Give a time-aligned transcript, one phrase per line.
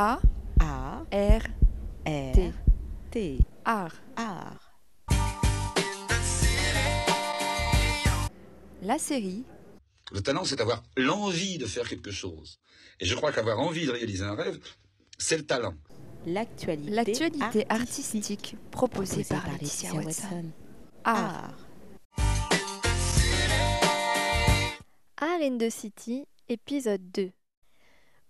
[0.00, 0.20] A
[0.60, 1.42] A R
[2.06, 2.52] R T
[3.10, 3.96] T art.
[4.14, 4.72] art.
[8.80, 9.42] La série
[10.12, 12.60] Le talent, c'est avoir l'envie de faire quelque chose.
[13.00, 14.60] Et je crois qu'avoir envie de réaliser un rêve,
[15.18, 15.74] c'est le talent.
[16.26, 20.52] L'actualité l'actualité artistique proposée posée par Laetitia Watson.
[21.02, 21.58] Art.
[25.16, 27.32] Art in the City, épisode 2.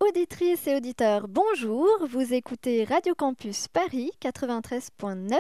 [0.01, 5.35] Auditrices et auditeurs, bonjour, vous écoutez Radio Campus Paris 93.9.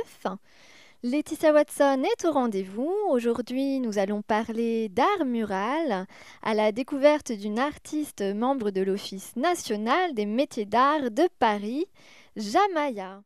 [1.05, 2.93] Laetitia Watson est au rendez-vous.
[3.09, 6.07] Aujourd'hui, nous allons parler d'art mural
[6.43, 11.87] à la découverte d'une artiste membre de l'Office national des métiers d'art de Paris,
[12.35, 13.23] Jamaya.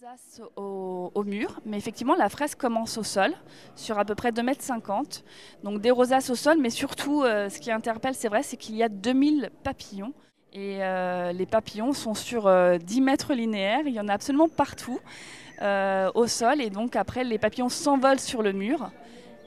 [0.00, 3.32] Rosaces au, au mur, mais effectivement, la fresque commence au sol,
[3.74, 5.02] sur à peu près 2,50 m.
[5.64, 8.76] Donc des rosaces au sol, mais surtout, euh, ce qui interpelle, c'est vrai, c'est qu'il
[8.76, 10.12] y a 2000 papillons.
[10.52, 14.48] Et euh, les papillons sont sur euh, 10 mètres linéaires, il y en a absolument
[14.48, 15.00] partout
[15.62, 16.60] euh, au sol.
[16.60, 18.90] Et donc après, les papillons s'envolent sur le mur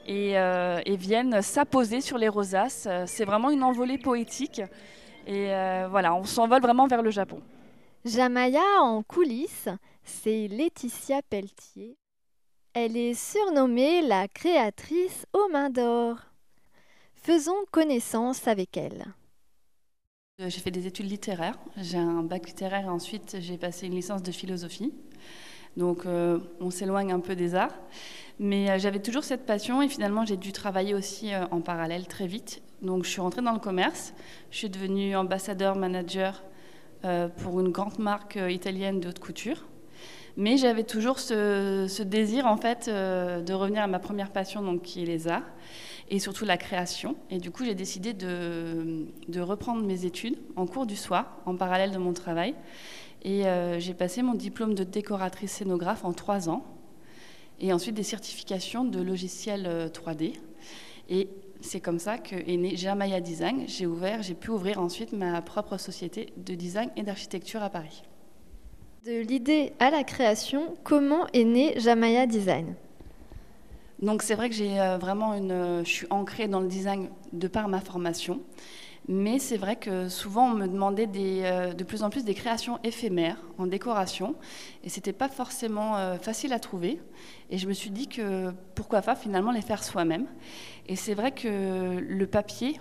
[0.06, 2.88] et, et viennent s'apposer sur les rosaces.
[3.06, 4.60] C'est vraiment une envolée poétique.
[5.26, 5.46] Et
[5.88, 7.40] voilà, on s'envole vraiment vers le Japon.
[8.04, 9.68] Jamaya en coulisses,
[10.04, 11.96] c'est Laetitia Pelletier.
[12.74, 16.18] Elle est surnommée la créatrice aux mains d'or.
[17.14, 19.04] Faisons connaissance avec elle.
[20.40, 21.58] Euh, J'ai fait des études littéraires.
[21.76, 24.92] J'ai un bac littéraire et ensuite j'ai passé une licence de philosophie.
[25.76, 27.78] Donc euh, on s'éloigne un peu des arts.
[28.38, 32.26] Mais euh, j'avais toujours cette passion et finalement j'ai dû travailler aussi en parallèle très
[32.26, 32.62] vite.
[32.80, 34.14] Donc je suis rentrée dans le commerce.
[34.50, 36.42] Je suis devenue ambassadeur manager
[37.38, 39.64] pour une grande marque italienne de haute couture.
[40.36, 44.82] Mais j'avais toujours ce, désir en fait euh, de revenir à ma première passion, donc
[44.82, 45.42] qui est les arts
[46.08, 47.16] et surtout la création.
[47.30, 51.90] Et du coup, j'ai décidé de, reprendre mes études en cours du soir, en parallèle
[51.90, 52.54] de mon travail.
[53.22, 56.64] Et euh, j'ai passé mon diplôme de décoratrice scénographe en trois ans.
[57.60, 60.34] Et ensuite des certifications de logiciels euh, 3D.
[61.08, 61.28] Et
[61.60, 63.64] c'est comme ça que est né Jamaya Design.
[63.68, 68.02] J'ai ouvert, j'ai pu ouvrir ensuite ma propre société de design et d'architecture à Paris.
[69.04, 72.76] De l'idée à la création, comment est né Jamaya Design?
[74.00, 77.08] Donc c'est vrai que j'ai euh, vraiment une, euh, je suis ancrée dans le design
[77.32, 78.42] de par ma formation,
[79.08, 82.78] mais c'est vrai que souvent on me demandait euh, de plus en plus des créations
[82.84, 84.36] éphémères en décoration,
[84.84, 87.00] et c'était pas forcément facile à trouver.
[87.50, 90.26] Et je me suis dit que pourquoi pas finalement les faire soi-même.
[90.86, 92.78] Et c'est vrai que le papier,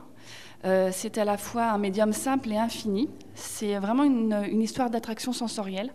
[0.66, 3.10] euh, c'est à la fois un médium simple et infini.
[3.36, 5.92] C'est vraiment une, une histoire d'attraction sensorielle,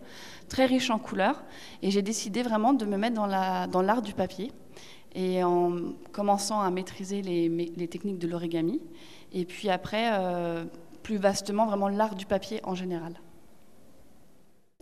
[0.49, 1.43] très riche en couleurs.
[1.81, 4.51] Et j'ai décidé vraiment de me mettre dans la- dans l'art du papier.
[5.15, 5.77] Et en
[6.11, 8.81] commençant à maîtriser les, techniques de l'origami.
[9.33, 10.65] Et puis après, euh,
[11.03, 13.13] plus vastement, vraiment l'art du papier en général.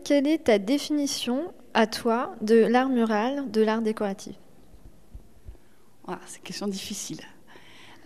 [0.06, 4.38] Quelle est ta définition à toi de l'art mural, de l'art décoratif?
[6.06, 7.22] Voilà, c'est une question difficile.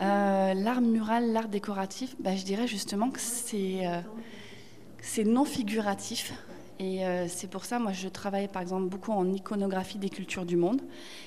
[0.02, 6.34] Euh, l'art mural, l'art décoratif, bah, je dirais justement que c'est euh, non figuratif.
[6.82, 10.46] Et euh, c'est pour ça, moi, je travaille par exemple beaucoup en iconographie des cultures
[10.46, 10.82] du monde.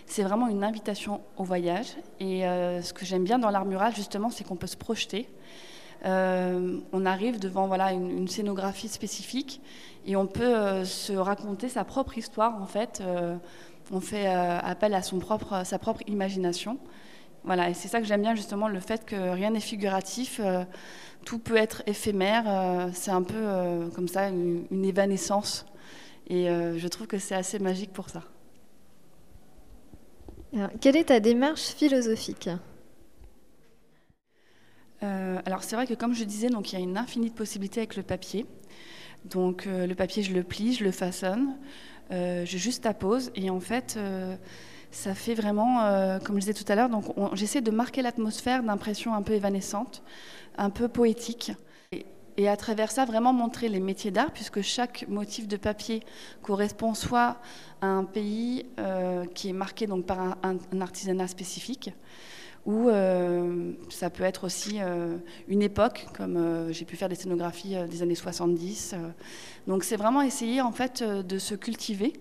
[0.07, 1.89] C'est vraiment une invitation au voyage.
[2.21, 5.29] Et ce que j'aime bien dans l'art mural, justement, c'est qu'on peut se projeter.
[6.05, 9.61] On arrive devant voilà, une, une scénographie spécifique
[10.07, 13.03] et on peut se raconter sa propre histoire, en fait.
[13.91, 16.79] On fait appel à son propre, sa propre imagination.
[17.45, 20.65] Voilà, et c'est ça que j'aime bien justement, le fait que rien n'est figuratif, euh,
[21.25, 25.67] tout peut être éphémère, euh, c'est un peu euh, comme ça une, une évanescence.
[26.29, 28.23] Et je trouve que c'est assez magique pour ça.
[30.55, 32.49] Alors, Quelle est ta démarche philosophique?
[35.01, 37.81] Alors c'est vrai que comme je disais, donc il y a une infinie de possibilités
[37.81, 38.47] avec le papier.
[39.27, 41.57] Donc le papier, je le plie, je le façonne,
[42.11, 43.99] je juste appose et en fait
[44.93, 48.03] ça fait vraiment, euh, comme je disais tout à l'heure, donc on- j'essaie de marquer
[48.03, 50.03] l'atmosphère d'impression un peu évanescente,
[50.59, 51.53] un peu poétique.
[52.39, 56.03] Et, à travers ça, vraiment montrer les métiers d'art, puisque chaque motif de papier
[56.43, 57.37] correspond soit
[57.83, 61.91] à un pays euh, qui est marqué donc, par un, artisanat spécifique,
[62.65, 64.79] ou euh, ça peut être aussi
[65.49, 68.95] une époque, comme j'ai pu faire des scénographies des années 70.
[68.95, 69.09] euh.
[69.67, 72.15] Donc c'est vraiment essayer en fait de se cultiver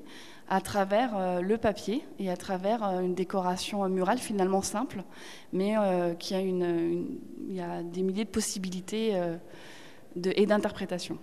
[0.49, 5.03] à travers euh, le papier et à travers euh, une décoration murale finalement simple,
[5.53, 9.13] mais euh, qui a une, une- il y a des milliers de possibilités
[10.15, 11.17] de, et d'interprétations.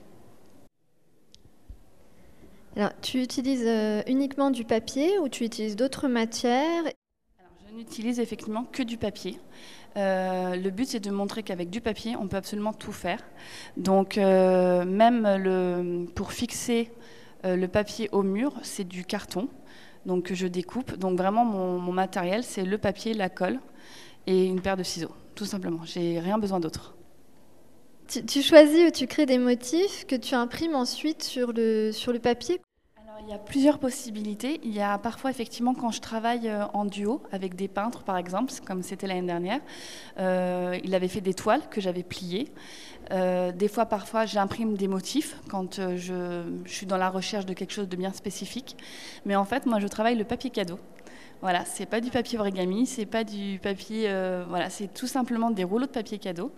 [2.77, 3.67] Alors, tu utilises
[4.07, 6.85] uniquement du papier ou tu utilises d'autres matières?
[7.39, 9.39] Alors, je n'utilise effectivement que du papier.
[9.97, 13.21] Euh, le but, c'est de montrer qu'avec du papier, on peut absolument tout faire.
[13.77, 16.93] Donc, euh, même le, pour fixer
[17.45, 19.49] le papier au mur, c'est du carton
[20.07, 20.97] donc, que je découpe.
[20.97, 23.61] Donc, vraiment, mon, matériel, c'est le papier, la colle
[24.27, 25.81] et une paire de ciseaux, tout simplement.
[25.85, 26.97] J'ai rien besoin d'autre.
[28.09, 32.13] Tu, tu choisis ou tu crées des motifs que tu imprimes ensuite sur le, sur
[32.13, 32.61] le papier?
[33.23, 34.61] Il y a plusieurs possibilités.
[34.65, 38.17] Il y a parfois, effectivement, quand je travaille euh, en duo avec des peintres, par
[38.17, 39.61] exemple, comme c'était l'année dernière,
[40.19, 42.49] euh, il avait fait des toiles que j'avais pliées.
[43.11, 47.55] Euh, des fois, parfois, j'imprime des motifs quand euh, je, suis dans la recherche de
[47.55, 48.77] quelque chose de bien spécifique.
[49.25, 50.79] Mais en fait, moi, je travaille le papier cadeau.
[51.41, 54.07] Voilà, c'est pas du papier origami, c'est pas du papier.
[54.09, 56.53] euh, voilà, c'est tout simplement des rouleaux de papier cadeau.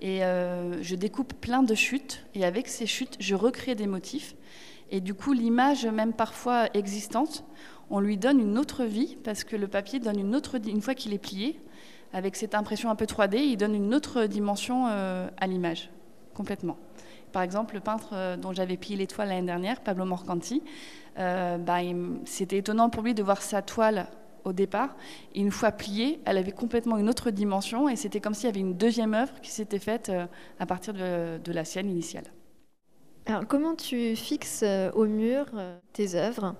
[0.00, 2.24] Et euh, je découpe plein de chutes.
[2.34, 4.34] Et avec ces chutes, je recrée des motifs.
[4.90, 7.44] Et du coup, l'image, même parfois existante,
[7.90, 10.56] on lui donne une autre vie parce que le papier donne une autre.
[10.66, 11.60] Une fois qu'il est plié,
[12.12, 15.90] avec cette impression un peu 3D, il donne une autre dimension euh, à l'image,
[16.34, 16.76] complètement.
[17.32, 20.62] Par exemple, le peintre euh, dont j'avais plié les toiles l'année dernière, Pablo Morcanti,
[21.18, 21.78] euh, bah,
[22.24, 24.06] c'était étonnant pour lui de voir sa toile
[24.44, 24.94] au départ.
[25.34, 28.48] Et une fois pliée, elle avait complètement une autre dimension et c'était comme s'il y
[28.48, 30.10] avait une deuxième œuvre qui s'était faite
[30.58, 32.24] à partir de, de la sienne initiale.
[33.24, 36.56] Alors, comment tu fixes euh, au mur euh, tes œuvres?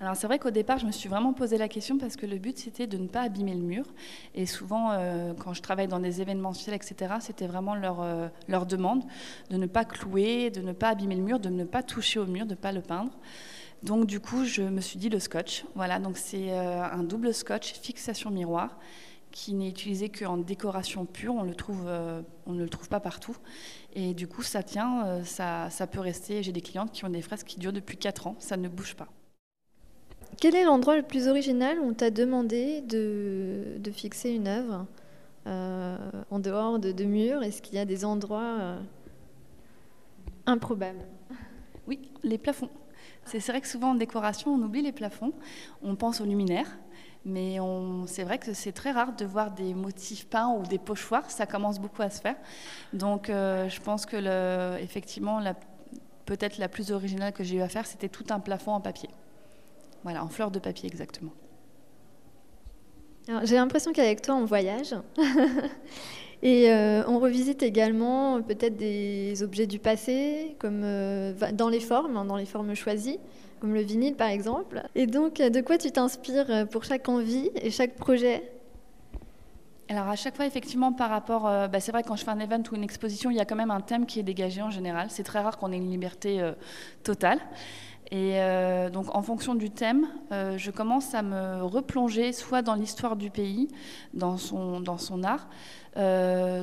[0.00, 2.38] Alors c'est vrai qu'au départ, je me suis vraiment posé la question parce que le
[2.38, 3.84] but c'était de ne pas abîmer le mur.
[4.34, 8.04] Et souvent, euh, quand je travaille dans des événementiels, etc., c'était vraiment leur,
[8.48, 9.04] leur demande
[9.50, 12.26] de ne pas clouer, de ne pas abîmer le mur, de ne pas toucher au
[12.26, 13.12] mur, de ne pas le peindre.
[13.82, 15.64] Donc du coup, je me suis dit le scotch.
[15.74, 18.76] Voilà, donc c'est un double scotch fixation miroir
[19.30, 21.34] qui n'est utilisé qu'en décoration pure.
[21.34, 23.36] On, le trouve, euh, on ne le trouve pas partout.
[23.94, 26.42] Et du coup, ça tient, euh, ça, ça peut rester.
[26.42, 28.94] J'ai des clientes qui ont des fresques qui durent depuis 4 ans, ça ne bouge
[28.94, 29.08] pas.
[30.40, 34.86] Quel est l'endroit le plus original où on t'a demandé de, de fixer une œuvre
[35.46, 35.96] euh,
[36.30, 37.42] en dehors de, de murs?
[37.42, 38.76] Est-ce qu'il y a des endroits
[40.46, 41.04] improbables?
[41.86, 42.70] Oui, les plafonds.
[43.24, 45.32] C'est vrai que souvent en décoration, on oublie les plafonds,
[45.82, 46.78] on pense aux luminaires,
[47.24, 47.58] mais
[48.06, 51.46] c'est vrai que c'est très rare de voir des motifs peints ou des pochoirs, ça
[51.46, 52.36] commence beaucoup à se faire.
[52.92, 55.40] Donc euh, je pense que effectivement,
[56.24, 59.10] peut-être la plus originale que j'ai eu à faire, c'était tout un plafond en papier.
[60.02, 61.32] Voilà, en fleurs de papier exactement.
[63.44, 64.94] J'ai l'impression qu'avec toi, on voyage.
[66.42, 70.80] Et euh, on revisite également euh, peut-être des objets du passé, comme
[71.52, 73.20] dans les formes, hein, dans les formes choisies,
[73.60, 74.82] comme le vinyle par exemple.
[74.94, 78.50] Et donc, euh, de quoi tu t'inspires euh, pour chaque envie et chaque projet?
[79.88, 82.40] Alors à chaque fois, effectivement, par rapport, euh, bah, c'est vrai quand je fais un
[82.40, 84.70] event ou une exposition, il y a quand même un thème qui est dégagé en
[84.70, 85.08] général.
[85.10, 86.40] C'est très rare qu'on ait une liberté
[87.02, 87.38] totale.
[88.12, 88.40] Et
[88.92, 93.68] donc en fonction du thème, je commence à me replonger soit dans l'histoire du pays,
[94.14, 95.48] dans son, dans son art,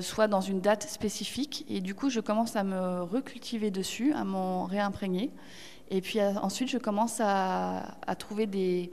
[0.02, 1.66] soit dans une date spécifique.
[1.70, 5.32] Et du coup, je commence à me recultiver dessus, à m'en réimprégner.
[5.90, 8.92] Et puis euh, ensuite, je commence à, trouver des,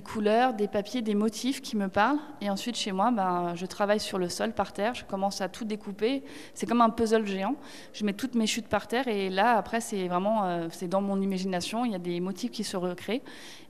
[0.00, 2.18] couleurs, des papiers, des motifs qui me parlent.
[2.40, 4.94] Et ensuite, chez moi, ben, je travaille sur le sol, par terre.
[4.94, 6.22] Je commence à tout découper.
[6.54, 7.56] C'est comme un puzzle géant.
[7.92, 9.08] Je mets toutes mes chutes par terre.
[9.08, 11.84] Et là, après, c'est vraiment euh, c'est dans mon imagination.
[11.84, 13.22] Il y a des motifs qui se recréent.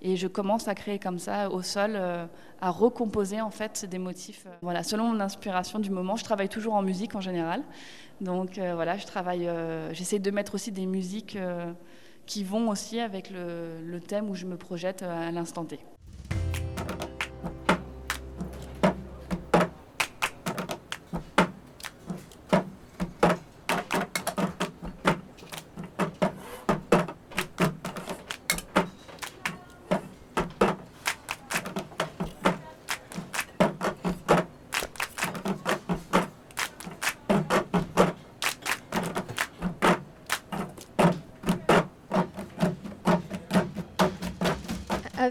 [0.03, 2.27] Et je commence à créer comme ça, au sol, euh,
[2.61, 4.47] à recomposer en fait des motifs.
[4.61, 6.17] voilà, selon mon inspiration du moment.
[6.17, 7.63] Je travaille toujours en musique en général.
[8.21, 9.49] Donc voilà, je travaille.
[9.93, 11.39] J'essaie de mettre aussi des musiques
[12.27, 15.79] qui vont aussi avec le, thème où je me projette euh, à l'instant T.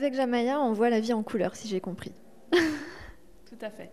[0.10, 2.12] Avec Jamaya, on voit la vie en couleur, si j'ai compris.
[2.52, 3.92] Tout à fait.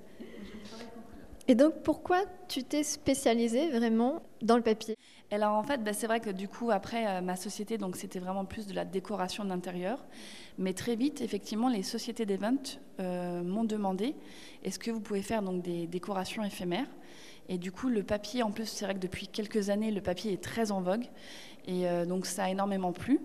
[1.47, 4.97] Et donc, pourquoi tu t'es spécialisée vraiment dans le papier?
[5.31, 8.19] Alors en fait, bah, c'est vrai que du coup, après euh, ma société, donc c'était
[8.19, 10.07] vraiment plus de la décoration d'intérieur.
[10.57, 12.57] Mais très vite, effectivement, les sociétés d'event
[12.99, 14.15] euh, m'ont demandé
[14.65, 16.89] est-ce que vous pouvez faire donc des décorations éphémères?
[17.51, 20.33] Et du coup, le papier, en plus, c'est vrai que depuis quelques années, le papier
[20.33, 21.05] est très en vogue.
[21.67, 23.21] Et euh, donc ça a énormément plu.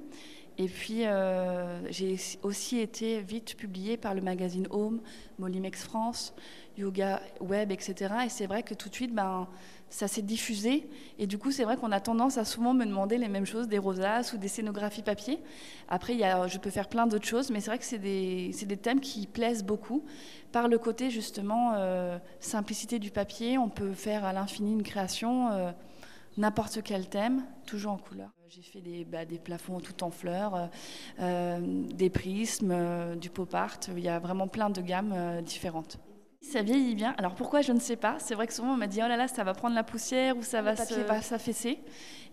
[0.62, 5.02] Et puis, euh, j'ai aussi été vite publiée par le magazine Home,
[5.40, 6.36] Molimex France,
[6.78, 8.14] Yoga Web, etc.
[8.26, 9.48] Et c'est vrai que tout de suite, ben,
[9.90, 10.88] ça s'est diffusé.
[11.18, 13.70] Et du coup, c'est vrai qu'on a tendance à souvent me demander les mêmes choses,
[13.70, 15.40] des rosaces ou des scénographies papier.
[15.90, 18.52] Après, y a, je peux faire plein d'autres choses, mais c'est vrai que c'est des,
[18.52, 20.06] des, thèmes qui plaisent beaucoup
[20.52, 23.58] par le côté justement euh, simplicité du papier.
[23.58, 25.72] On peut faire à l'infini une création, euh,
[26.38, 28.30] n'importe quel thème, toujours en couleur.
[28.54, 30.70] J'ai fait des, bah, des, plafonds tout en fleurs,
[31.22, 33.80] euh, des prismes, du pop art.
[33.96, 35.98] Il y a vraiment plein de gammes différentes.
[36.42, 37.14] Ça vieillit bien.
[37.18, 38.18] Alors pourquoi je ne sais pas.
[38.20, 40.36] C'est vrai que souvent on m'a dit oh là là ça va prendre la poussière
[40.36, 41.80] ou ça va s'affaisser.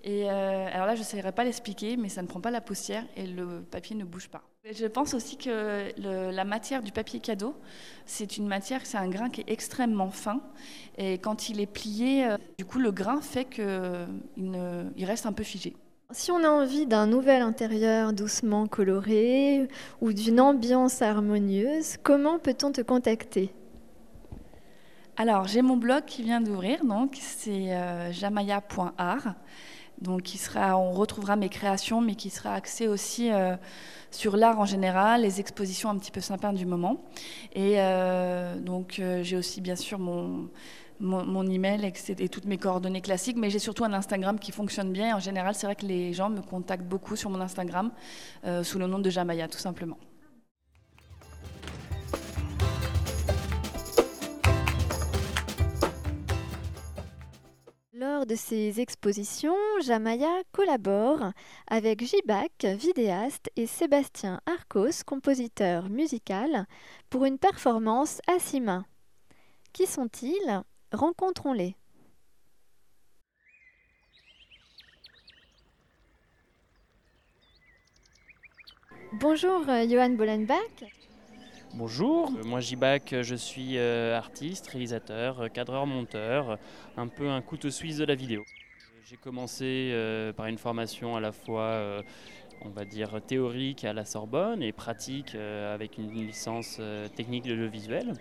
[0.02, 2.62] Et euh, alors là je ne saurais pas l'expliquer, mais ça ne prend pas la
[2.62, 4.42] poussière et le papier ne bouge pas.
[4.64, 7.54] Je pense aussi que la matière du papier cadeau,
[8.06, 10.40] c'est une matière, c'est un grain qui est extrêmement fin
[10.96, 14.08] et quand il est plié, euh, du coup le grain fait qu'il
[14.96, 15.76] il reste un peu figé.
[16.10, 19.68] Si on a envie d'un nouvel intérieur doucement coloré
[20.00, 23.52] ou d'une ambiance harmonieuse, comment peut-on te contacter?
[25.18, 29.34] Alors, j'ai mon blog qui vient d'ouvrir, donc c'est euh, jamaya.art.
[30.06, 33.56] On retrouvera mes créations, mais qui sera axé aussi euh,
[34.10, 37.02] sur l'art en général, les expositions un petit peu sympas du moment.
[37.52, 40.48] Et euh, donc, j'ai aussi bien sûr mon,
[41.00, 45.16] mon, email et, toutes mes coordonnées classiques, mais j'ai surtout un Instagram qui fonctionne bien.
[45.16, 47.90] En général, c'est vrai que les gens me contactent beaucoup sur mon Instagram
[48.62, 49.98] sous le nom de Jamaya, tout simplement.
[58.00, 61.32] Lors de ces expositions, Jamaya collabore
[61.66, 66.66] avec Jibac, vidéaste, et Sébastien Arcos, compositeur musical,
[67.10, 68.84] pour une performance à six mains.
[69.72, 70.62] Qui sont-ils?
[70.92, 71.76] Rencontrons-les.
[79.12, 80.84] Bonjour euh, Johan Bollenbach.
[81.74, 86.58] Bonjour, euh, moi Jibac, je suis euh, artiste, réalisateur, euh, cadreur, monteur,
[86.96, 88.42] un peu un couteau suisse de la vidéo.
[89.04, 89.94] J'ai commencé
[90.36, 92.02] par une formation à la fois,
[92.60, 96.78] on va dire, théorique à la Sorbonne et pratique avec une licence
[97.16, 98.12] technique de visuel.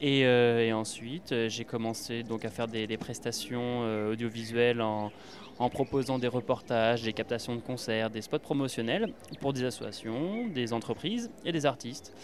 [0.00, 5.10] Et, et ensuite, j'ai commencé donc à faire des, prestations audiovisuelles en,
[5.58, 10.72] en proposant des reportages, des captations de concerts, des spots promotionnels pour des associations, des
[10.72, 12.14] entreprises et des artistes.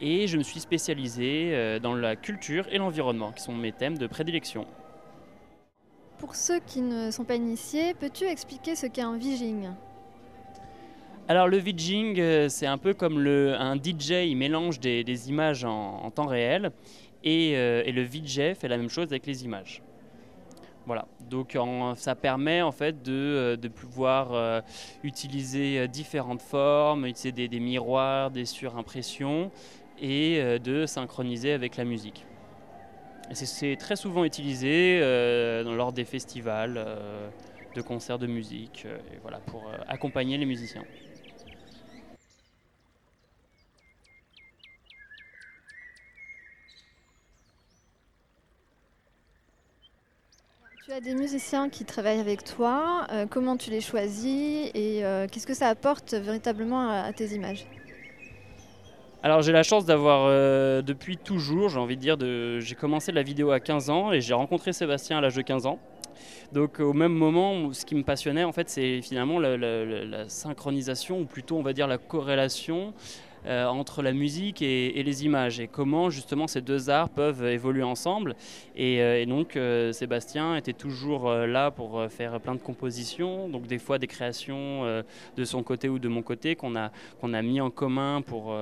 [0.00, 3.96] Et je me suis spécialisé euh, dans la culture et l'environnement, qui sont mes thèmes
[3.96, 4.66] de prédilection.
[6.18, 9.70] Pour ceux qui ne sont pas initiés, peux-tu expliquer ce qu'est un Vijing
[11.28, 15.64] alors le Vijing, euh, c'est un peu comme le, un DJ, il mélange des, images
[15.64, 16.70] en, temps réel
[17.24, 19.82] et, euh, et, le VJ fait la même chose avec les images.
[20.86, 21.58] Voilà, donc
[21.96, 24.62] ça permet en fait de, de pouvoir
[25.02, 29.50] utiliser différentes formes, utiliser des, miroirs, des surimpressions
[30.00, 32.24] et euh, de synchroniser avec la musique.
[33.32, 37.28] C'est très souvent utilisé euh, lors des festivals, euh,
[37.74, 40.84] de concerts de musique, et voilà, pour accompagner les musiciens.
[50.86, 53.08] Tu as des musiciens qui travaillent avec toi.
[53.28, 55.02] comment tu les choisis et
[55.32, 57.66] qu'est-ce que ça apporte véritablement à tes images?
[59.24, 62.16] Alors j'ai la chance d'avoir euh, depuis toujours, j'ai envie de dire,
[62.60, 65.66] j'ai commencé la vidéo à 15 ans et j'ai rencontré Sébastien à l'âge de 15
[65.66, 65.80] ans.
[66.52, 71.24] Donc au même moment, ce qui me passionnait en fait, c'est finalement la, synchronisation, ou
[71.24, 72.94] plutôt on va dire la corrélation
[73.46, 77.84] euh, entre la musique et, les images et comment justement ces deux arts peuvent évoluer
[77.84, 78.34] ensemble.
[78.74, 83.78] Et, euh, donc euh, Sébastien était toujours là pour faire plein de compositions, donc des
[83.78, 84.84] fois des créations
[85.36, 88.56] de son côté ou de mon côté qu'on a, qu'on a mis en commun pour,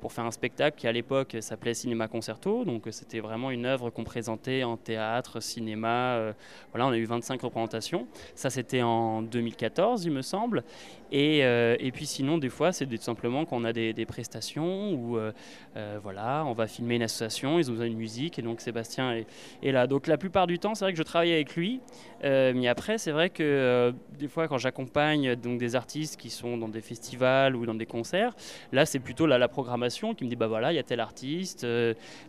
[0.00, 2.64] pour faire un spectacle qui à l'époque s'appelait Cinéma Concerto.
[2.64, 6.32] Donc c'était vraiment une œuvre qu'on présentait en théâtre, cinéma.
[6.72, 8.06] voilà, on a eu 25 représentations.
[8.34, 10.64] Ça c'était en 2014 il me semble.
[11.12, 15.16] Et, et puis sinon des fois c'est tout simplement qu'on a des, des prestations où
[15.16, 15.32] euh,
[15.76, 19.22] euh, voilà, on va filmer une association, ils ont besoin d'une musique et donc Sébastien
[19.62, 19.86] est, là.
[19.86, 21.80] Donc la plupart du temps, c'est vrai que je travaille avec lui,
[22.24, 26.56] euh, mais après, c'est vrai que des fois, quand j'accompagne donc des artistes qui sont
[26.56, 28.34] dans des festivals ou dans des concerts,
[28.72, 31.00] là, c'est plutôt la, la, programmation qui me dit bah voilà, il y a tel
[31.00, 31.66] artiste.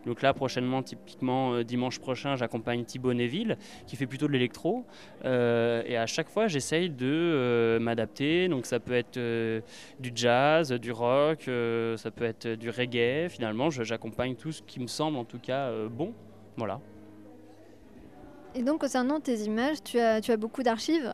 [0.05, 4.86] donc là, prochainement, typiquement dimanche prochain, j'accompagne Thibaut Neville qui fait plutôt de l'électro.
[5.24, 8.48] et à chaque fois, j'essaye de m'adapter.
[8.48, 9.20] Donc ça peut être
[10.00, 11.48] du jazz, du rock,
[11.98, 13.29] ça peut être du reggae.
[13.29, 16.13] Finalement, j'accompagne tout ce qui me semble en tout cas euh, bon.
[16.57, 16.79] Voilà.
[18.53, 21.13] Et donc, concernant tes images, tu as, tu as beaucoup d'archives?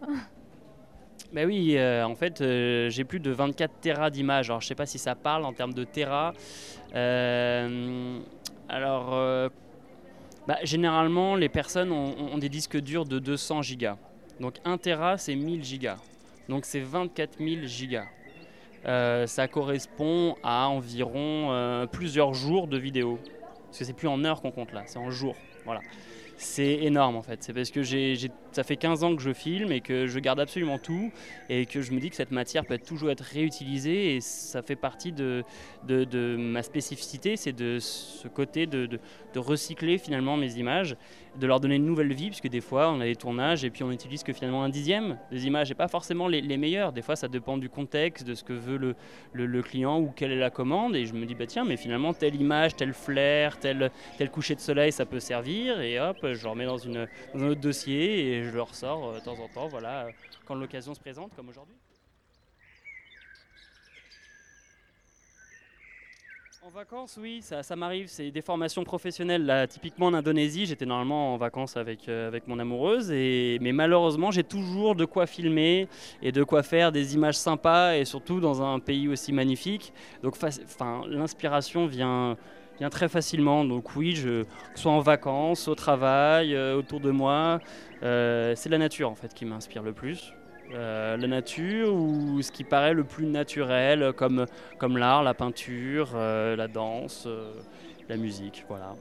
[1.34, 4.50] Ben oui, euh, en fait, euh, j'ai plus de 24 terras d'images.
[4.50, 6.34] Alors, je sais pas si ça parle en termes de terras.
[8.70, 9.50] alors,
[10.48, 13.98] bah, Généralement, les personnes ont, des disques durs de 200 gigas.
[14.40, 15.98] Donc 1 Tera, c'est 1000 gigas.
[16.48, 18.06] Donc c'est 24 000 gigas.
[18.86, 23.20] Euh, ça correspond à environ euh, plusieurs jours de vidéo.
[23.66, 25.36] Parce que c'est plus en heures qu'on compte là, c'est en jours.
[25.66, 25.82] Voilà
[26.38, 27.44] c'est énorme en fait.
[27.44, 27.82] C'est parce que
[28.52, 31.12] ça fait 15 ans que je filme et que je garde absolument tout
[31.50, 34.76] et que je me dis que cette matière peut toujours être réutilisée et ça fait
[34.76, 35.44] partie de,
[36.38, 39.00] ma spécificité, c'est de ce côté de,
[39.36, 40.96] recycler finalement mes images,
[41.38, 43.84] de leur donner une nouvelle vie, puisque des fois on a des tournages et puis
[43.84, 46.92] on utilise que finalement un dixième des images et pas forcément les, les meilleures.
[46.92, 48.96] Des fois ça dépend du contexte, de ce que veut le,
[49.34, 52.14] le, client ou quelle est la commande et je me dis bah tiens mais finalement
[52.14, 56.48] telle image, tel flair, tel, tel coucher de soleil ça peut servir et hop je
[56.48, 59.48] remets dans, une, dans un autre dossier et je le ressors euh, de temps en
[59.48, 60.08] temps voilà
[60.46, 61.76] quand l'occasion se présente comme aujourd'hui.
[66.68, 68.08] En vacances, oui, ça, m'arrive.
[68.10, 69.46] C'est des formations professionnelles.
[69.46, 73.10] Là, typiquement en Indonésie, j'étais normalement en vacances avec, euh, avec mon amoureuse.
[73.10, 75.88] Mais malheureusement, j'ai toujours de quoi filmer
[76.22, 79.94] et de quoi faire des images sympas et surtout dans un pays aussi magnifique.
[80.24, 80.36] Donc,
[81.08, 82.36] l'inspiration vient,
[82.80, 83.64] vient très facilement.
[83.64, 87.62] Donc, oui, je, que ce soit en vacances, au travail, euh, autour de moi,
[88.04, 90.34] euh, c'est la nature en fait qui m'inspire le plus.
[90.74, 94.46] Euh, la nature ou ce qui paraît le plus naturel comme,
[94.98, 97.54] l'art, la peinture, euh, la danse, euh,
[98.10, 98.94] la musique, voilà.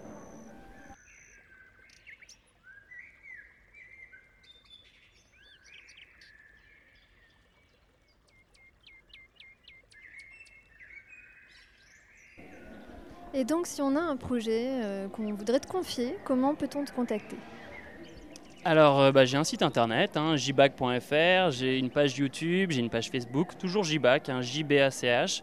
[13.35, 17.37] Et donc si on a un projet qu'on voudrait te confier, comment peut-on te contacter?
[18.67, 22.91] Alors, euh, bah, j'ai un site internet, hein, jbac.fr, j'ai une page YouTube, j'ai une
[22.91, 25.41] page Facebook, toujours jbac, hein, J-B-A-C-H.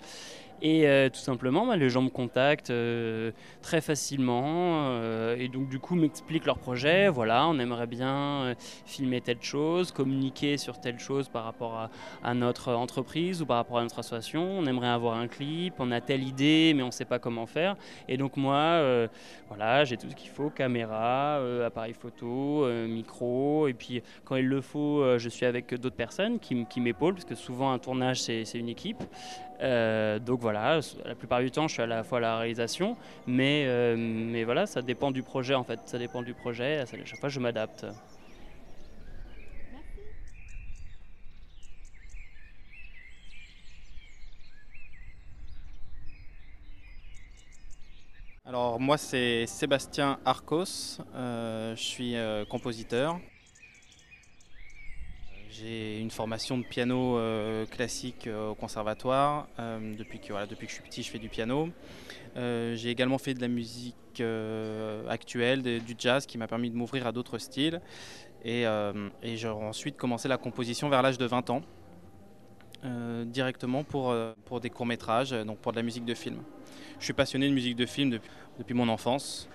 [0.61, 3.31] Et euh, tout simplement, bah, les gens me contactent euh,
[3.61, 7.09] très facilement euh, et donc du coup m'expliquent leur projet.
[7.09, 8.55] Voilà, on aimerait bien
[8.85, 11.89] filmer telle chose, communiquer sur telle chose par rapport
[12.23, 14.43] à, notre entreprise ou par rapport à notre association.
[14.43, 17.45] On aimerait avoir un clip, on a telle idée mais on ne sait pas comment
[17.45, 17.75] faire.
[18.07, 18.81] Et donc moi,
[19.49, 23.67] voilà, j'ai tout ce qu'il faut, caméra, appareil photo, micro.
[23.67, 27.35] Et puis quand il le faut, je suis avec d'autres personnes qui, m'épaulent parce que
[27.35, 29.03] souvent un tournage c'est une équipe.
[29.59, 33.63] Donc voilà, la plupart du temps, je suis à la fois à la réalisation, mais,
[33.65, 35.79] euh, mais voilà, ça dépend du projet en fait.
[35.85, 36.79] Ça dépend du projet.
[36.79, 37.85] À chaque fois, je m'adapte.
[48.45, 52.15] Alors moi c'est Sébastien Arcos, euh, je suis
[52.49, 53.17] compositeur.
[55.53, 59.47] J'ai une formation de piano euh, classique euh, au conservatoire.
[59.59, 61.69] Euh, depuis, que, voilà, depuis que je suis petit, je fais du piano.
[62.35, 63.95] j'ai également fait de la musique
[65.09, 67.81] actuelle, du jazz, qui m'a permis de m'ouvrir à d'autres styles.
[68.43, 68.63] Et,
[69.21, 71.61] et j'ai ensuite commencé la composition vers l'âge de 20 ans,
[73.25, 76.41] directement pour, pour des courts-métrages, donc pour de la musique de film.
[76.99, 79.47] Je suis passionné de musique de film depuis, depuis mon enfance.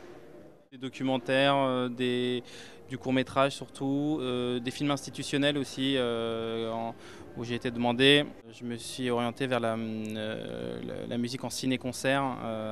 [0.70, 2.42] Des documentaires, des
[2.88, 6.90] du court métrage surtout, euh, des films institutionnels aussi euh,
[7.36, 8.24] où j'ai été demandé.
[8.52, 12.22] Je me suis orienté vers la, euh, la musique en ciné-concert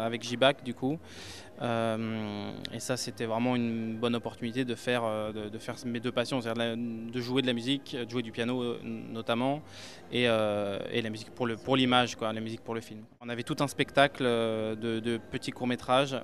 [0.02, 0.98] avec J-Bac du coup.
[1.62, 6.12] Euh, et ça, c'était vraiment une bonne opportunité de faire, euh, de, faire mes deux
[6.12, 9.62] passions, c'est-à-dire de jouer de la musique, de jouer du piano euh, notamment,
[10.12, 13.00] et, la musique pour l'image, quoi, la musique pour le film.
[13.20, 16.16] On avait tout un spectacle de, petits courts-métrages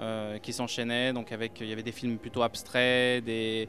[0.42, 3.68] qui s'enchaînaient, donc avec, il y avait des films plutôt abstraits, des,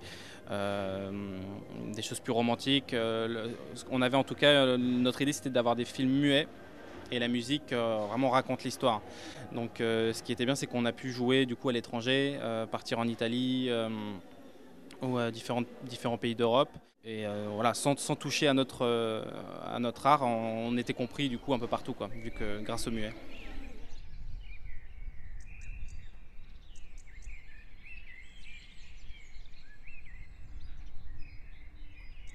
[0.49, 2.95] des choses plus romantiques.
[3.91, 6.47] on avait en tout cas, notre idée c'était d'avoir des films muets
[7.13, 9.01] et la musique euh, vraiment raconte l'histoire.
[9.51, 12.37] Donc euh, ce qui était bien, c'est qu'on a pu jouer du coup à l'étranger,
[12.41, 13.69] euh, partir en Italie
[15.01, 16.69] ou à différents, différents pays d'Europe.
[17.05, 18.85] Et voilà, sans, toucher à notre,
[19.65, 22.87] à notre art, on, était compris du coup un peu partout, quoi, vu que grâce
[22.87, 23.11] au muet.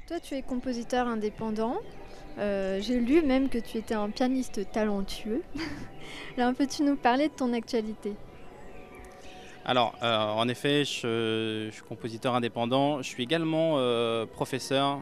[0.07, 1.79] Toi, tu es compositeur indépendant.
[2.39, 5.43] Euh, j'ai lu même que tu étais un pianiste talentueux.
[6.37, 8.15] Alors, peux-tu nous parler de ton actualité?
[9.65, 13.03] Alors, euh, en effet, je, suis compositeur indépendant.
[13.03, 15.01] Je suis également euh, professeur,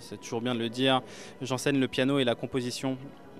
[0.00, 1.02] c'est toujours bien de le dire.
[1.42, 2.96] J'enseigne le piano et la composition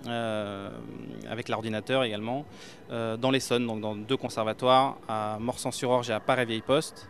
[0.07, 2.44] avec l'ordinateur également,
[2.88, 7.09] dans l'Essonne, donc dans deux conservatoires, à Morsan-sur-Orge et à Paris-Vieille-Poste.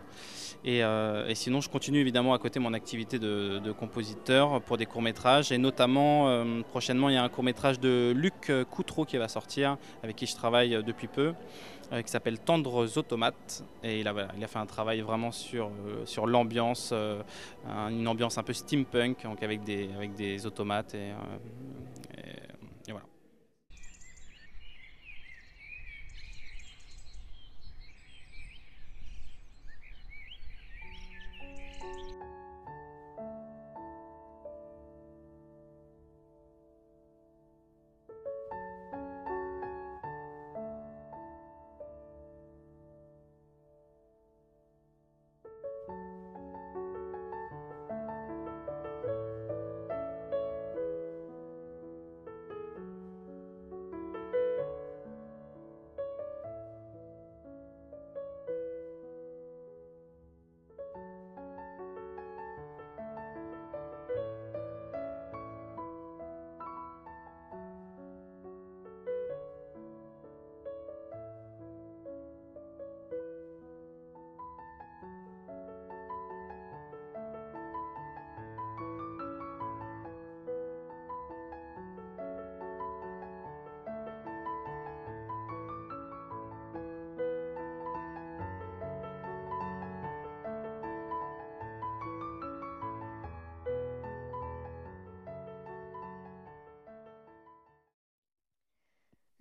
[0.65, 5.51] Et, et, sinon, je continue évidemment à côté mon activité de, compositeur pour des courts-métrages.
[5.51, 10.17] Et notamment, prochainement, il y a un court-métrage de Luc Coutreau qui va sortir, avec
[10.17, 11.33] qui je travaille depuis peu.
[11.91, 13.63] Euh, qui s'appelle Tendres Automates.
[13.83, 14.13] Et il a,
[14.47, 17.19] fait un travail vraiment sur, euh, sur l'ambiance, euh,
[17.89, 20.95] une ambiance un peu steampunk, donc avec des, avec des automates.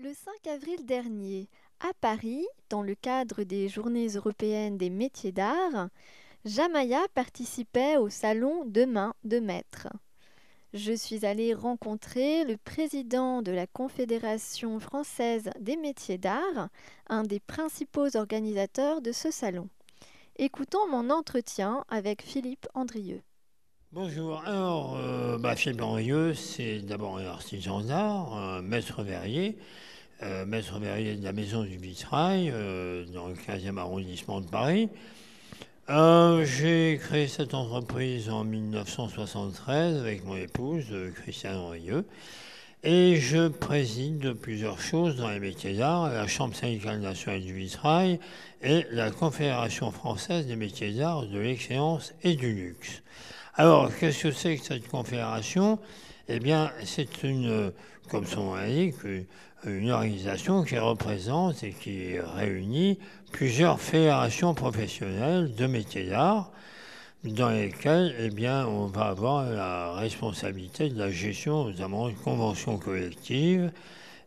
[0.01, 1.49] Le 5 avril dernier,
[1.81, 5.89] à Paris, dans le cadre des Journées européennes des métiers d'art,
[6.45, 9.89] Jamaya participait au salon Demain de Maître.
[10.73, 16.69] Je suis allée rencontrer le président de la Confédération française des métiers d'art,
[17.09, 19.69] un des principaux organisateurs de ce salon.
[20.37, 23.23] Écoutons mon entretien avec Philippe Andrieux.
[24.01, 29.57] Bonjour, alors euh, bah, c'est d'abord un artisan d'art, un maître verrier,
[30.23, 34.89] euh, maître verrier de la Maison du Vitrail, euh, dans le 15e arrondissement de Paris.
[35.91, 42.05] Euh, j'ai créé cette entreprise en 1973 avec mon épouse, Christiane Andrieux.
[42.85, 47.53] Et je préside de plusieurs choses dans les métiers d'art, la Chambre syndicale nationale du
[47.53, 48.21] vitrail
[48.63, 53.03] et la Confédération française des métiers d'art de l'excellence et du luxe.
[53.61, 55.81] Alors, qu'est-ce que c'est que cette confédération?
[56.29, 57.73] Eh bien, c'est une,
[58.09, 58.95] comme son nom l'indique,
[59.67, 63.01] une organisation qui représente et qui réunit
[63.33, 66.53] plusieurs fédérations professionnelles de métiers d'art
[67.25, 72.79] dans lesquelles eh bien, on va avoir la responsabilité de la gestion notamment de conventions
[72.79, 73.73] collectives.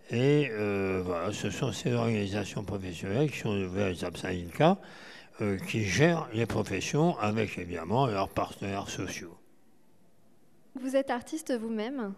[0.09, 4.77] Et euh, voilà, ce sont ces organisations professionnelles qui sont de véritables syndicats
[5.41, 9.35] euh, qui gèrent les professions avec évidemment leurs partenaires sociaux.
[10.79, 12.13] Vous êtes artiste vous-même?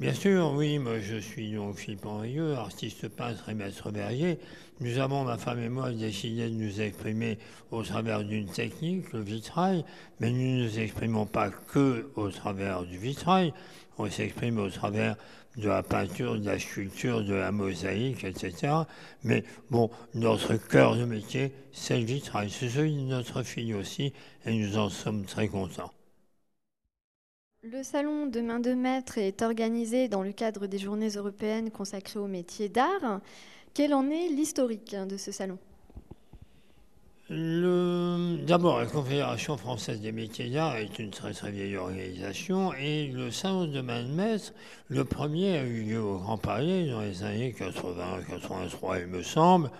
[0.00, 4.38] Bien sûr, oui, moi je suis donc Philippe Henrieux, artiste peintre et maître verrier.
[4.80, 7.36] Nous avons, ma femme et moi, décidé de nous exprimer
[7.72, 9.84] au travers d'une technique, le vitrail,
[10.20, 13.52] mais nous ne nous exprimons pas que au travers du vitrail,
[13.98, 15.16] on s'exprime au travers
[15.56, 18.72] de la peinture, de la sculpture, de la mosaïque, etc.
[19.24, 22.50] Mais bon, notre cœur de métier, c'est le vitrail.
[22.50, 24.12] C'est celui de notre fille aussi,
[24.46, 25.92] et nous en sommes très contents.
[27.62, 32.18] Le salon de main de maître est organisé dans le cadre des journées européennes consacrées
[32.18, 33.20] aux métiers d'art.
[33.74, 35.58] Quel en est l'historique de ce salon?
[37.30, 43.30] D'abord, la Confédération française des métiers d'art est une très très vieille organisation et le
[43.30, 44.54] salon de main de maître,
[44.88, 49.70] le premier a eu lieu au Grand Palais dans les années 80-83, il me semble.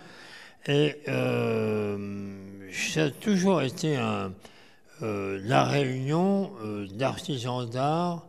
[0.67, 8.27] Et euh, ça a toujours été euh, la réunion euh, d'artisans d'art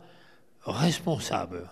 [0.65, 1.69] responsables.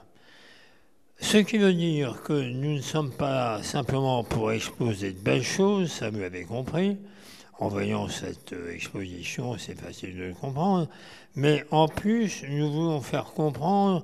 [1.19, 5.91] Ce qui veut dire que nous ne sommes pas simplement pour exposer de belles choses,
[5.91, 6.99] ça vous l'avez compris.
[7.59, 10.87] En voyant cette euh, exposition, c'est facile de le comprendre.
[11.35, 14.03] Mais en plus, nous voulons faire comprendre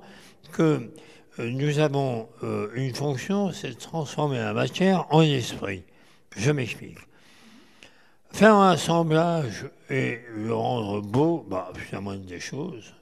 [0.52, 0.90] que
[1.38, 2.28] nous avons
[2.74, 5.82] une fonction, c'est de transformer la matière en esprit.
[6.34, 6.96] Je m'explique.
[8.36, 12.92] Faire un assemblage et le rendre beau, bah, c'est la moindre des choses.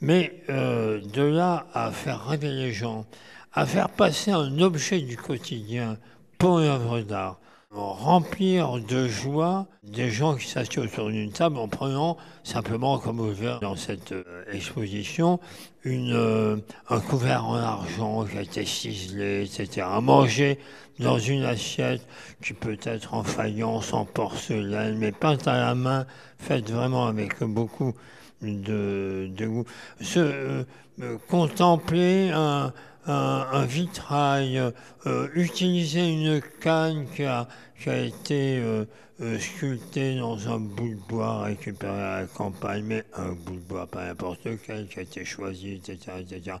[0.00, 3.06] Mais euh, de là à faire rêver les gens,
[3.52, 5.98] à faire passer un objet du quotidien
[6.38, 7.38] pour une œuvre d'art,
[7.70, 13.60] remplir de joie des gens qui s'assiedent autour d'une table en prenant simplement, comme verrez
[13.60, 15.38] dans cette euh, exposition,
[15.84, 16.56] une, euh,
[16.88, 19.86] un couvert en argent qui a été ciselé, etc.
[20.02, 20.58] Manger
[20.98, 22.04] dans une assiette
[22.42, 26.06] qui peut être en faïence, en porcelaine, mais peinte à la main,
[26.38, 27.94] faite vraiment avec beaucoup
[28.42, 29.64] de, de goût.
[30.00, 30.64] Se,
[31.02, 32.72] euh, contempler un,
[33.06, 34.58] un, vitrail,
[35.06, 37.46] euh, utiliser une canne qui a,
[37.86, 38.84] été euh,
[39.20, 43.60] euh, sculptée dans un bout de bois récupéré à la campagne, mais un bout de
[43.60, 46.18] bois, pas n'importe quel, qui a été choisi, etc.
[46.20, 46.56] etc.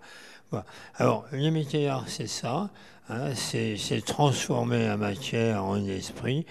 [0.96, 2.70] Alors, le métier d'art, c'est ça,
[3.08, 6.44] hein, c'est transformer la matière en esprit.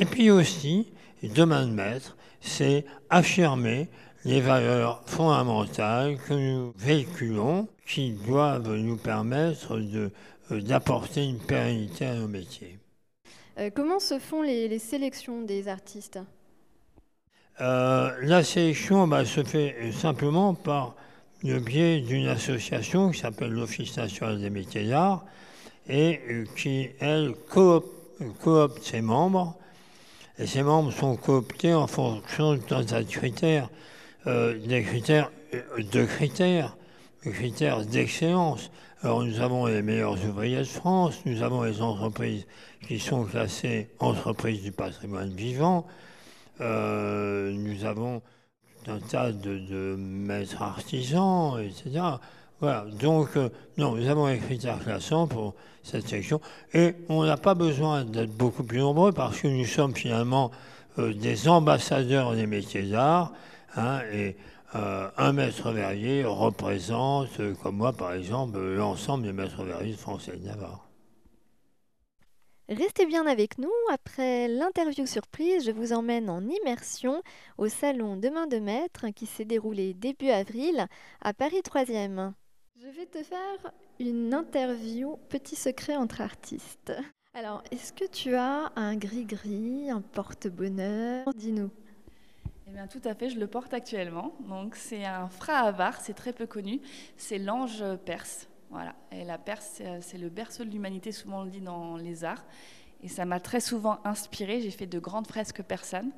[0.00, 0.88] Et puis aussi,
[1.22, 3.88] demain de maître, c'est affirmer
[4.24, 10.10] les valeurs fondamentales que nous véhiculons qui doivent nous permettre euh,
[10.50, 12.78] d'apporter une pérennité à nos métiers.
[13.58, 16.18] Euh, comment se font les, les sélections des artistes?
[17.60, 20.94] Euh, la sélection bah, se fait simplement par
[21.42, 25.24] le biais d'une association qui s'appelle l'Office national des métiers d'art
[25.86, 26.20] et
[26.56, 27.92] qui, elle, coop-
[28.42, 29.54] coopte ses membres.
[30.38, 33.68] Et ces membres sont cooptés en fonction de critères,
[34.26, 35.60] euh, des critères euh,
[35.92, 36.76] de critères,
[37.24, 38.70] des critères d'excellence.
[39.02, 42.46] Alors nous avons les meilleurs ouvriers de France, nous avons les entreprises
[42.86, 45.86] qui sont classées entreprises du patrimoine vivant,
[46.62, 48.22] euh, nous avons
[48.86, 52.00] un tas de, maîtres artisans, etc.
[52.60, 53.36] Voilà, donc
[53.76, 56.40] non, nous avons les critères classants pour cette section.
[56.72, 60.50] Et on n'a pas besoin d'être beaucoup plus nombreux parce que nous sommes finalement
[60.96, 63.32] des ambassadeurs des métiers d'art
[63.76, 64.36] hein, et
[64.74, 69.98] euh, un maître verrier représente, euh, comme moi par exemple, l'ensemble des maîtres verriers de
[69.98, 70.88] France et de Navarre.
[72.68, 73.70] Restez bien avec nous.
[73.90, 77.22] Après l'interview surprise, je vous emmène en immersion
[77.58, 80.86] au salon Demain de Maître qui s'est déroulé début avril
[81.20, 82.32] à Paris 3e.
[82.76, 86.92] Je vais te faire une interview petit secret entre artistes.
[87.34, 91.28] Alors, est-ce que tu as un gris-gris, un porte-bonheur?
[91.34, 91.70] Dis-nous.
[92.76, 94.34] Eh tout à fait, je le porte actuellement.
[94.48, 96.80] Donc, c'est un Frahavar, c'est très peu connu.
[97.16, 98.48] C'est l'ange perse.
[98.70, 98.94] Voilà.
[99.12, 102.24] Et la Perse, c'est- c'est le berceau de l'humanité, souvent on le dit dans les
[102.24, 102.44] arts.
[103.02, 104.60] Et ça m'a très souvent inspiré.
[104.60, 106.10] J'ai fait de grandes fresques persanes.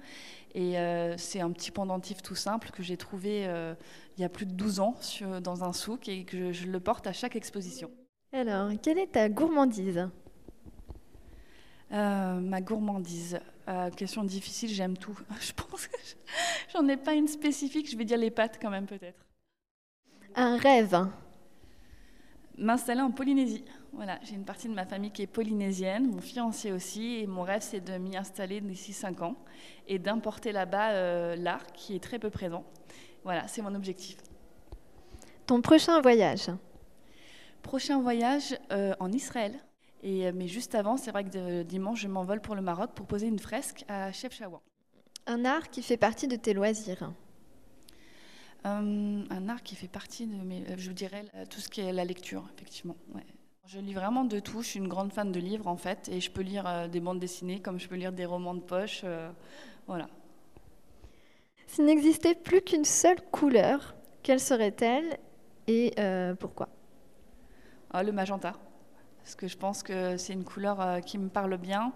[0.54, 3.74] Et euh, c'est un petit pendentif tout simple que j'ai trouvé euh,
[4.16, 4.94] il y a plus de 12 ans
[5.42, 7.90] dans un souk et que je le porte à chaque exposition.
[8.32, 10.08] Alors, quelle est ta gourmandise?
[11.92, 13.38] Euh, ma gourmandise.
[13.68, 15.18] Euh, question difficile, j'aime tout.
[15.40, 16.14] Je pense que je-
[16.72, 17.90] j'en ai pas une spécifique.
[17.90, 19.24] Je vais dire les pâtes quand même peut-être.
[20.34, 21.08] Un rêve
[22.58, 23.64] M'installer en Polynésie.
[23.92, 27.42] Voilà, j'ai une partie de ma famille qui est polynésienne, mon fiancé aussi, et mon
[27.42, 29.36] rêve c'est de m'y installer d'ici 5 ans
[29.86, 32.64] et d'importer là-bas euh, l'art qui est très peu présent.
[33.24, 34.16] Voilà, c'est mon objectif.
[35.46, 36.50] Ton prochain voyage?
[37.62, 38.58] Prochain voyage
[39.00, 39.58] en Israël.
[40.02, 42.92] Et, euh, mais juste avant, c'est vrai que de- dimanche, je m'envole pour le Maroc
[42.94, 44.62] pour poser une fresque à Chef Chaouan.
[45.26, 47.12] Un art qui fait partie de tes loisirs
[48.66, 50.62] Euh, un art qui fait partie de mes.
[50.70, 52.96] euh, Je vous dirais euh, tout ce qui est la lecture, effectivement.
[53.14, 53.26] ouais.
[53.66, 54.62] Je lis vraiment de tout.
[54.62, 56.08] Je suis une grande fan de livres, en fait.
[56.08, 58.60] Et je peux lire euh, des bandes dessinées comme je peux lire des romans de
[58.60, 59.02] poche.
[59.04, 59.30] euh,
[59.86, 60.08] voilà.
[61.68, 65.16] S'il n'existait plus qu'une seule couleur, quelle serait-elle
[65.68, 66.68] et euh, pourquoi?
[67.90, 68.54] Ah, le magenta.
[69.26, 71.92] Parce que je pense que c'est une couleur euh, qui me parle bien.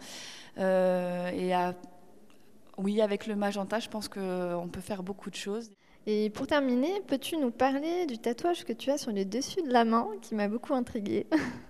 [0.59, 1.75] Euh, et à-
[2.79, 5.71] oui, avec le magenta, je pense qu'on peut faire beaucoup de choses.
[6.07, 9.71] Et pour terminer, peux-tu nous parler du tatouage que tu as sur le dessus de
[9.71, 11.27] la main qui m'a beaucoup intriguée?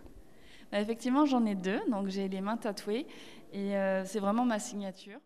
[0.73, 1.81] Bah, effectivement, j'en ai deux.
[1.91, 3.07] Donc, j'ai les mains tatouées.
[3.53, 5.19] Et euh, c'est vraiment ma signature.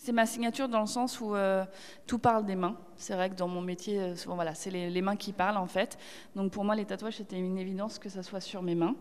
[0.00, 1.64] C'est ma signature dans le sens où euh,
[2.06, 2.76] tout parle des mains.
[2.96, 5.66] C'est vrai que dans mon métier, euh, voilà, c'est les, les mains qui parlent en
[5.66, 5.98] fait.
[6.36, 8.94] Donc pour moi, les tatouages, c'était une évidence que ça soit sur mes mains.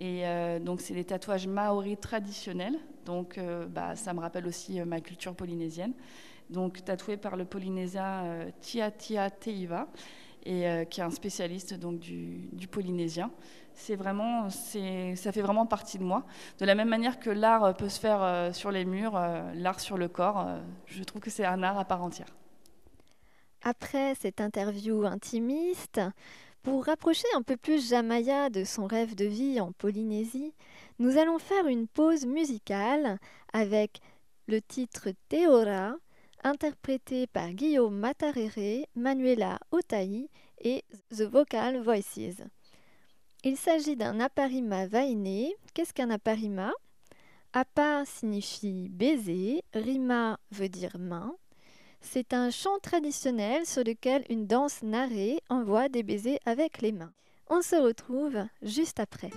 [0.00, 2.76] Et euh, donc c'est des tatouages maoris traditionnels.
[3.06, 5.92] Donc bah, ça me rappelle aussi ma culture polynésienne.
[6.50, 9.88] Donc tatoué par le polynésien Tia Tia Teiva,
[10.44, 13.30] qui est un spécialiste donc du polynésien.
[13.80, 16.24] C'est vraiment, ça fait vraiment partie de moi.
[16.58, 19.52] De la même manière que l'art euh, peut se faire euh, sur les murs, euh,
[19.54, 20.46] l'art sur le corps,
[20.84, 22.28] je trouve que c'est un art à part entière.
[23.62, 26.00] Après cette interview intimiste,
[26.62, 30.52] pour rapprocher un peu plus Jamaya de son rêve de vie en Polynésie,
[30.98, 33.18] nous allons faire une pause musicale
[33.54, 34.00] avec
[34.46, 35.94] le titre Teora,
[36.44, 40.28] interprété par Guillaume Matarere, Manuela Otaï
[40.60, 42.42] et The Vocal Voices.
[43.42, 45.56] Il s'agit d'un aparima vainé.
[45.72, 46.72] Qu'est-ce qu'un aparima?
[47.54, 51.34] Appa signifie baiser, rima veut dire main.
[52.02, 57.14] C'est un chant traditionnel sur lequel une danse narrée envoie des baisers avec les mains.
[57.48, 59.30] On se retrouve juste après.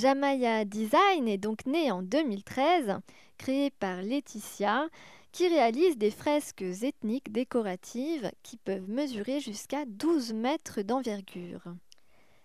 [0.00, 2.98] Jamaya Design est donc né en 2013,
[3.38, 4.88] créé par Laetitia,
[5.32, 11.62] qui réalise des fresques ethniques décoratives qui peuvent mesurer jusqu'à 12 mètres d'envergure.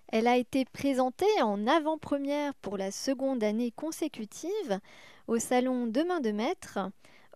[0.07, 4.79] Elle a été présentée en avant-première pour la seconde année consécutive
[5.27, 6.79] au salon Demain de Maître,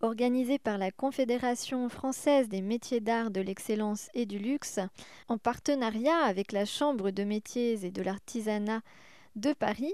[0.02, 4.80] organisé par la Confédération française des métiers d'art de l'excellence et du luxe,
[5.28, 8.82] en partenariat avec la Chambre de métiers et de l'artisanat
[9.36, 9.94] de Paris.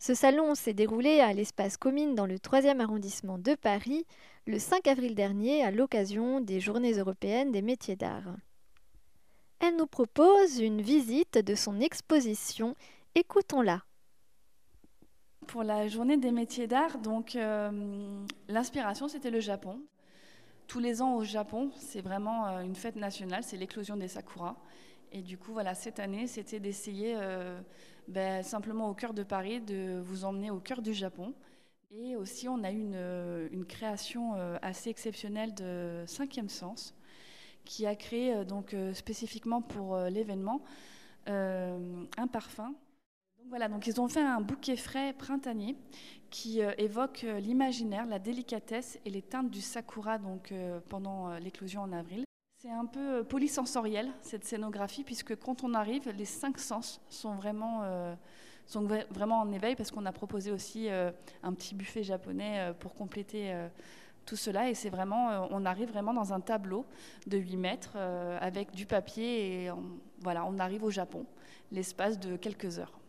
[0.00, 4.06] Ce salon s'est déroulé à l'espace commune dans le 3e arrondissement de Paris
[4.46, 8.34] le 5 avril dernier à l'occasion des Journées européennes des métiers d'art.
[9.58, 12.76] Elle nous propose une visite de son exposition.
[13.14, 13.82] Écoutons-la.
[15.46, 19.82] Pour la journée des métiers d'art, donc euh, l'inspiration c'était le Japon.
[20.66, 24.56] Tous les ans au Japon, c'est vraiment euh, une fête nationale, c'est l'éclosion des sakuras.
[25.12, 27.60] Et du coup, voilà, cette année, c'était d'essayer euh,
[28.08, 31.34] ben, simplement au cœur de Paris de vous emmener au cœur du Japon.
[31.90, 36.94] Et aussi, on a eu une, une création assez exceptionnelle de Cinquième Sens,
[37.64, 40.62] qui a créé donc spécifiquement pour l'événement
[41.26, 42.76] un parfum
[43.40, 45.74] donc voilà, donc ils ont fait un bouquet frais printanier
[46.30, 51.34] qui euh, évoque euh, l'imaginaire, la délicatesse et les teintes du sakura donc, euh, pendant
[51.38, 52.24] l'éclosion en avril.
[52.62, 57.84] C'est un peu polysensoriel cette scénographie puisque quand on arrive, les cinq sens sont vraiment,
[59.10, 63.54] vraiment en éveil parce qu'on a proposé aussi un petit buffet japonais pour compléter
[64.26, 66.84] tout cela et c'est vraiment, on arrive vraiment dans un tableau
[67.26, 69.70] de 8 mètres avec du papier et
[70.18, 71.24] voilà, on arrive au Japon
[71.72, 72.99] l'espace de quelques heures.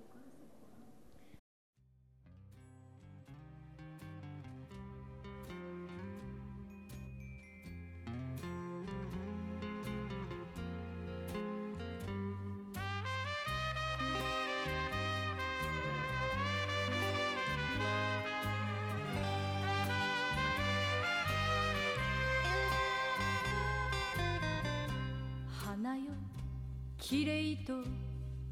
[27.11, 27.73] きれいと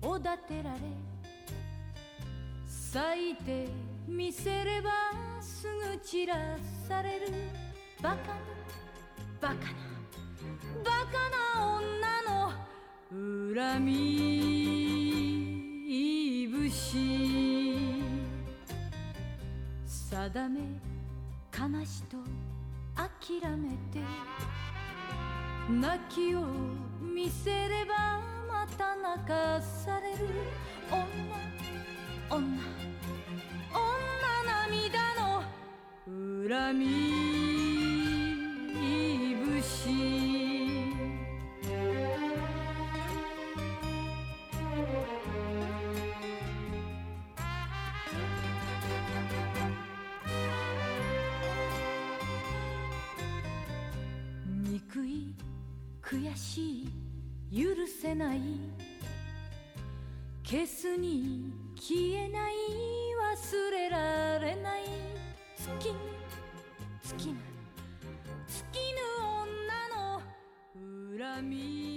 [0.01, 0.79] おだてられ
[2.67, 3.69] 咲いて
[4.05, 4.89] みせれば
[5.41, 7.27] すぐ散らされる
[8.03, 8.21] バカな
[9.39, 9.61] バカな
[10.83, 12.51] バカな女の
[13.55, 13.95] 恨み
[16.51, 16.99] 節。
[19.87, 20.59] 定め
[21.57, 22.17] 悲しと
[22.93, 24.01] 諦めて
[25.69, 26.43] 泣きを
[27.01, 28.38] 見せれば
[28.77, 30.17] た泣かされる
[30.91, 30.99] 女
[32.29, 32.47] 女
[33.71, 35.43] 女涙の
[36.47, 36.85] 恨み
[39.61, 39.89] 節
[54.63, 55.35] 憎い
[56.01, 56.68] 悔しい
[58.18, 58.40] ない
[60.44, 62.54] 消すに消えない
[63.34, 64.82] 忘れられない
[65.56, 65.94] 月ぬ
[67.02, 67.36] 月ぬ
[68.46, 69.00] 月ぬ
[69.42, 71.94] 女の恨み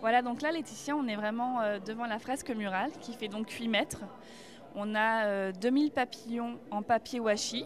[0.00, 3.48] Voilà, donc là, Laetitia, on est vraiment euh, devant la fresque murale qui fait donc
[3.48, 4.00] 8 mètres.
[4.74, 7.64] On a euh, 2000 papillons en papier washi,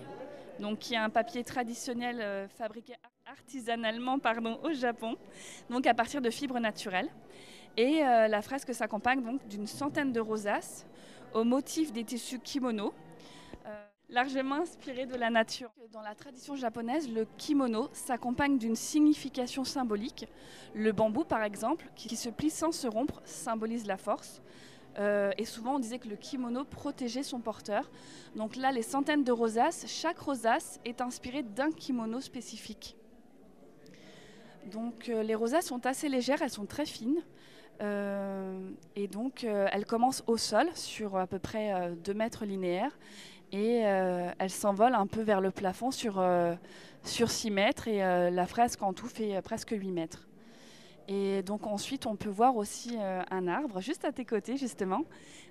[0.61, 2.93] donc qui est un papier traditionnel euh, fabriqué
[3.32, 4.18] artisanalement
[4.64, 5.16] au Japon,
[5.70, 7.10] donc à partir de fibres naturelles.
[7.78, 10.86] Et euh, la fresque s'accompagne donc d'une centaine de rosaces
[11.34, 12.94] au motif des tissus kimono,
[13.66, 15.72] euh, largement inspirés de la nature.
[15.94, 20.26] Dans la tradition japonaise, le kimono s'accompagne d'une signification symbolique.
[20.74, 24.42] Le bambou, par exemple, qui se plie sans se rompre, symbolise la force.
[25.00, 27.90] Euh, et souvent, on disait que le kimono protégeait son porteur.
[28.36, 32.98] Donc là, les centaines de rosaces, chaque rosace est inspirée d'un kimono spécifique.
[34.70, 37.22] Donc euh, les rosaces sont assez légères, elles sont très fines.
[37.82, 42.98] Euh, et donc euh, elles commencent au sol sur à peu près 2 mètres linéaires
[43.52, 46.24] et elles s'envolent un peu vers le plafond sur,
[47.04, 47.98] sur 6 mètres et
[48.32, 50.30] la fresque en tout fait presque 8 mètres.
[51.10, 55.04] Et donc ensuite, on peut voir aussi un arbre juste à tes côtés, justement,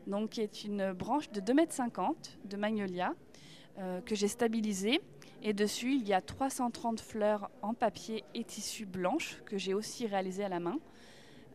[0.06, 2.14] donc qui est une branche de 2,50 m
[2.46, 3.12] de magnolia
[3.76, 5.02] que j'ai stabilisée.
[5.42, 10.06] Et dessus, il y a 330 fleurs en papier et tissu blanche que j'ai aussi
[10.06, 10.78] réalisé à la main,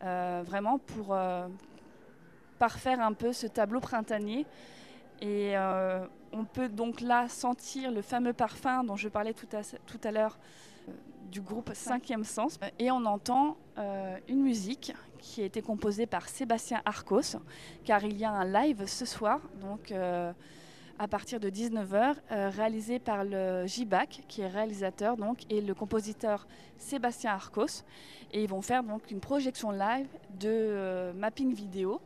[0.03, 1.47] euh, vraiment pour euh,
[2.57, 4.47] parfaire un peu ce tableau printanier.
[5.21, 9.61] Et euh, on peut donc là sentir le fameux parfum dont je parlais tout à,
[9.86, 10.39] tout à l'heure
[11.31, 12.59] du groupe Cinquième Sens.
[12.79, 13.57] Et on entend
[14.27, 17.38] une musique qui a été composée par Sébastien Arcos,
[17.83, 19.41] car il y a un live ce soir.
[19.59, 19.93] Donc
[21.00, 25.74] à partir de 19h, euh, réalisé par le JBAC, qui est réalisateur donc, et le
[25.74, 27.84] compositeur Sébastien Arcos.
[28.32, 30.08] Et ils vont faire donc une projection live
[30.39, 32.02] de euh, mapping vidéo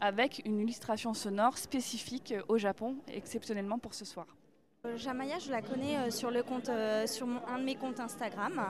[0.00, 4.26] avec une illustration sonore spécifique euh, au Japon, exceptionnellement pour ce soir.
[4.96, 6.70] Jamaya, je la connais sur, le compte,
[7.06, 8.62] sur un de mes comptes Instagram.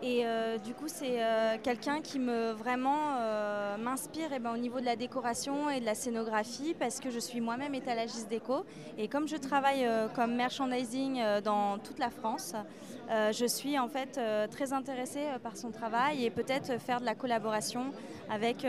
[0.00, 4.56] Et euh, du coup, c'est euh, quelqu'un qui me vraiment euh, m'inspire eh ben, au
[4.56, 8.64] niveau de la décoration et de la scénographie parce que je suis moi-même étalagiste déco.
[8.96, 12.54] Et comme je travaille comme merchandising dans toute la France,
[13.08, 14.20] je suis en fait
[14.50, 17.92] très intéressée par son travail et peut-être faire de la collaboration
[18.30, 18.66] avec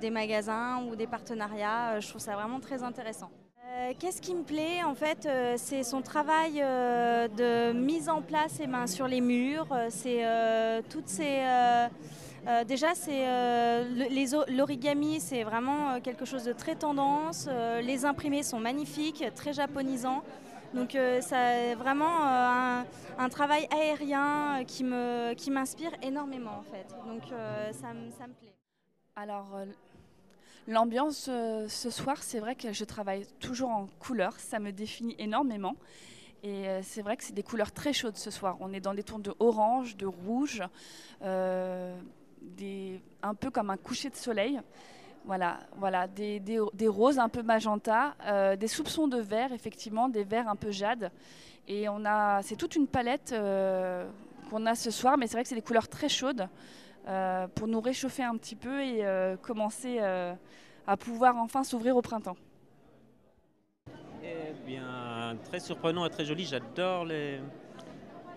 [0.00, 2.00] des magasins ou des partenariats.
[2.00, 3.30] je trouve ça vraiment très intéressant.
[3.68, 8.22] Euh, qu'est-ce qui me plaît En fait, euh, c'est son travail euh, de mise en
[8.22, 9.68] place et mains sur les murs.
[9.88, 10.22] C'est
[10.88, 11.42] toutes ces.
[12.66, 13.26] déjà, c'est
[14.48, 17.48] l'origami, c'est vraiment quelque chose de très tendance.
[17.82, 20.22] les imprimés sont magnifiques, très japonisants.
[20.74, 22.24] Donc, c'est vraiment
[23.18, 26.86] un, travail aérien qui m'inspire qui énormément en fait.
[27.06, 27.22] Donc,
[27.72, 27.88] ça,
[28.18, 28.54] ça me plaît.
[29.16, 29.46] Alors,
[30.68, 35.14] L'ambiance euh, ce soir, c'est vrai que je travaille toujours en couleur, ça me définit
[35.16, 35.76] énormément.
[36.42, 38.56] Et euh, c'est vrai que c'est des couleurs très chaudes ce soir.
[38.58, 40.64] On est dans des tons de orange, de rouge,
[41.22, 41.96] euh,
[43.22, 44.60] un peu comme un coucher de soleil.
[45.24, 46.40] Voilà, voilà des,
[46.88, 48.14] roses un peu magenta,
[48.56, 51.10] des soupçons de vert, effectivement, des verts un peu jade.
[51.66, 51.86] Et
[52.42, 53.34] c'est toute une palette
[54.50, 56.48] qu'on a ce soir, mais c'est vrai que c'est des couleurs très chaudes
[57.54, 60.34] pour nous réchauffer un petit peu et euh, commencer euh,
[60.86, 62.36] à pouvoir enfin s'ouvrir au printemps.
[64.22, 66.44] Eh bien, très surprenant et très joli.
[66.44, 67.06] J'adore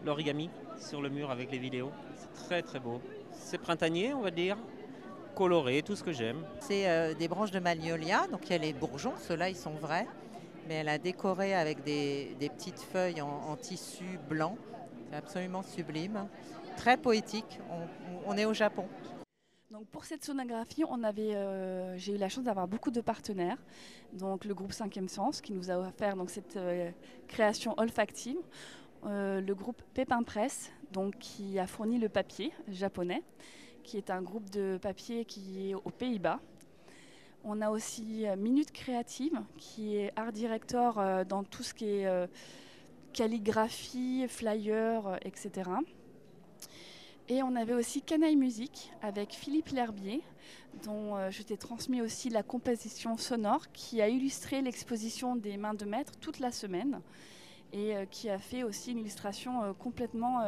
[0.05, 1.91] l'origami sur le mur avec les vidéos.
[2.15, 3.01] C'est très très beau.
[3.31, 4.57] C'est printanier, on va dire.
[5.35, 6.43] Coloré, tout ce que j'aime.
[6.59, 9.71] C'est euh, des branches de magnolia, donc il y a les bourgeons, ceux-là ils sont
[9.71, 10.05] vrais,
[10.67, 14.57] mais elle a décoré avec des, des petites feuilles en, en tissu blanc.
[15.09, 16.27] C'est absolument sublime,
[16.79, 17.59] très poétique.
[18.25, 18.85] On, est au Japon.
[19.69, 23.57] Donc pour cette sonographie, on avait, euh, j'ai eu la chance d'avoir beaucoup de partenaires.
[24.13, 26.89] Donc le groupe 5e Sens qui nous a offert donc, cette euh,
[27.27, 28.37] création olfactive.
[29.05, 33.23] Euh, le groupe Pépin Press donc, qui a fourni le papier japonais,
[33.83, 36.39] qui est un groupe de papier qui est aux Pays-Bas.
[37.43, 42.29] On a aussi Minute Créative qui est art director dans tout ce qui est
[43.13, 45.71] calligraphie, flyer, etc.
[47.31, 50.23] Et on avait aussi Canaille Musique avec Philippe L'Herbier,
[50.83, 55.75] dont euh, je t'ai transmis aussi la composition sonore, qui a illustré l'exposition des mains
[55.75, 57.01] de maître toute la semaine
[57.71, 60.41] et euh, qui a fait aussi une illustration euh, complètement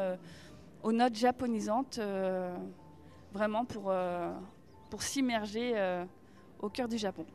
[0.82, 2.00] aux notes japonisantes,
[3.32, 3.94] vraiment pour,
[4.90, 5.76] pour s'immerger
[6.60, 7.28] au cœur du Japon.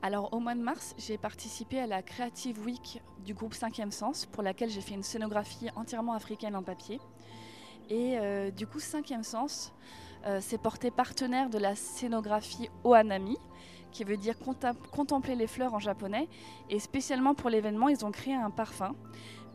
[0.00, 4.26] Alors au mois de mars, j'ai participé à la Creative Week du groupe 5e Sens,
[4.26, 7.00] pour laquelle j'ai fait une scénographie entièrement africaine en papier.
[7.90, 9.72] Et euh, du coup, 5e Sens
[10.24, 13.38] euh, s'est porté partenaire de la scénographie Ohanami,
[13.90, 14.36] qui veut dire
[14.92, 16.28] contempler les fleurs en japonais.
[16.70, 18.94] Et spécialement pour l'événement, ils ont créé un parfum.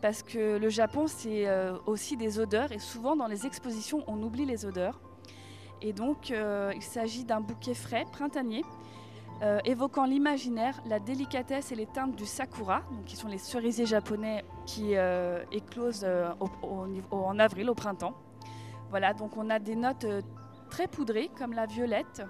[0.01, 2.73] Parce que le Japon, c'est euh, aussi des odeurs.
[2.73, 4.99] Et souvent, dans les expositions, on oublie les odeurs.
[5.81, 8.63] Et donc, il s'agit d'un bouquet frais, printanier,
[9.41, 13.85] euh, évoquant l'imaginaire, la délicatesse et les teintes du sakura, donc qui sont les cerisiers
[13.85, 16.31] japonais qui euh, éclosent euh,
[17.11, 18.13] en avril, au printemps.
[18.89, 20.05] Voilà, donc on a des notes
[20.69, 22.21] très poudrées, comme la violette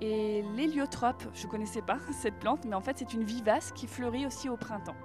[0.00, 1.22] et l'héliotrope.
[1.34, 4.48] Je ne connaissais pas cette plante, mais en fait c'est une vivace qui fleurit aussi
[4.48, 4.96] au printemps.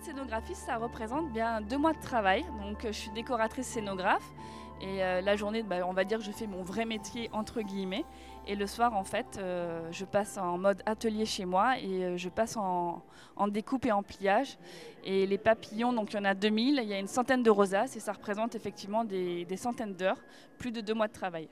[0.00, 2.44] Alors cette scénographie, ça représente bien deux mois de travail.
[2.62, 4.28] Donc euh, je suis décoratrice scénographe
[4.80, 7.60] et euh, la journée, bah, on va dire que je fais mon vrai métier entre
[7.60, 8.04] guillemets.
[8.46, 12.28] Et le soir, en fait, euh, je passe en mode atelier chez moi et je
[12.28, 13.02] passe en,
[13.48, 14.56] découpe et en pliage.
[15.04, 17.50] Et les papillons, donc il y en a 2000, il y a une centaine de
[17.50, 20.22] rosaces et ça représente effectivement des, des centaines d'heures,
[20.58, 21.48] plus de deux mois de travail.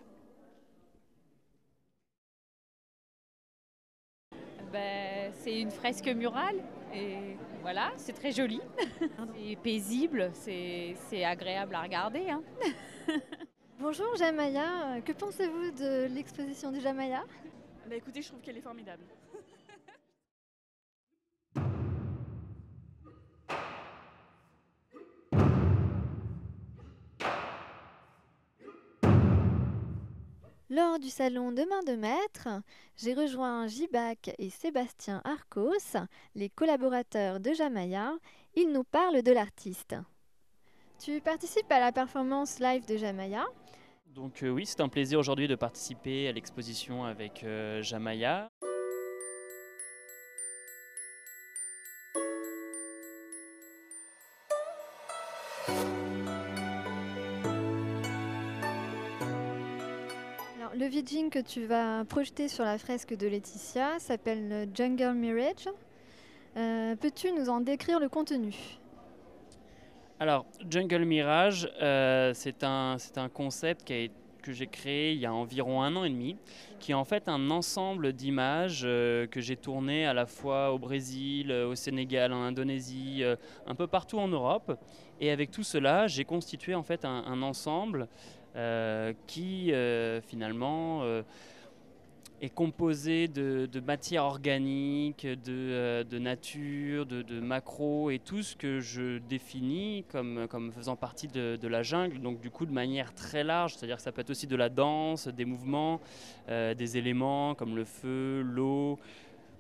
[4.73, 6.63] Ben, c'est une fresque murale
[6.95, 8.61] et voilà, c'est très joli.
[9.37, 12.31] c'est paisible, c'est c'est agréable à regarder.
[12.31, 12.43] hein.
[13.81, 17.23] Bonjour Jamaya, que pensez-vous de l'exposition du Jamaya
[17.89, 19.05] Bah, écoutez, je trouve qu'elle est formidable.
[30.79, 32.49] Lors du salon de main de maître,
[32.97, 35.99] j'ai rejoint Jibac et Sébastien Arcos,
[36.37, 38.13] les collaborateurs de Jamaya.
[38.55, 39.97] Ils nous parlent de l'artiste.
[41.01, 43.45] Tu participes à la performance live de Jamaya?
[44.07, 48.49] Donc euh, oui, c'est un plaisir aujourd'hui de participer à l'exposition avec euh, Jamaya.
[60.99, 65.69] Que tu vas projeter sur la fresque de Laetitia s'appelle le Jungle Mirage.
[66.57, 68.53] Euh, Peux-tu nous en décrire le contenu?
[70.19, 72.97] Alors, Jungle Mirage, euh, c'est un,
[73.33, 73.87] concept
[74.43, 76.37] que j'ai créé il y a environ un an et demi,
[76.81, 80.81] qui est en fait un ensemble d'images euh, que j'ai tournées à la fois au
[80.81, 83.23] Brésil, au Sénégal, en Indonésie,
[83.69, 84.77] un peu partout en Europe.
[85.21, 88.09] Et avec tout cela, j'ai constitué en fait un, ensemble
[89.27, 91.23] qui euh, finalement euh,
[92.41, 98.55] est composé de, de matière organique, de, euh, nature, de, de macro et tout ce
[98.55, 103.45] que je définis comme, faisant partie de, la jungle, donc du coup de manière très
[103.45, 106.01] large, c'est-à-dire que ça peut être aussi de la danse, des mouvements,
[106.49, 108.99] euh, des éléments comme le feu, l'eau,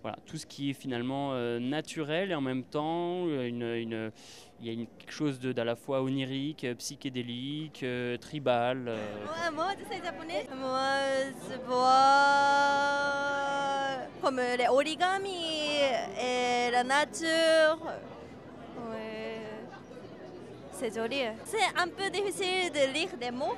[0.02, 4.12] voilà, tout ce qui est finalement euh, naturel et en même temps euh, une-
[4.60, 8.88] il y a une- quelque chose d'à la fois onirique, euh, psychédélique, euh, tribal.
[8.88, 8.96] euh,
[10.04, 10.90] japonais Moi,
[11.48, 11.98] je vois
[14.22, 15.76] comme les origamis
[16.20, 17.78] et la nature.
[20.72, 21.22] C'est joli.
[21.44, 23.56] C'est un peu difficile de lire des mots.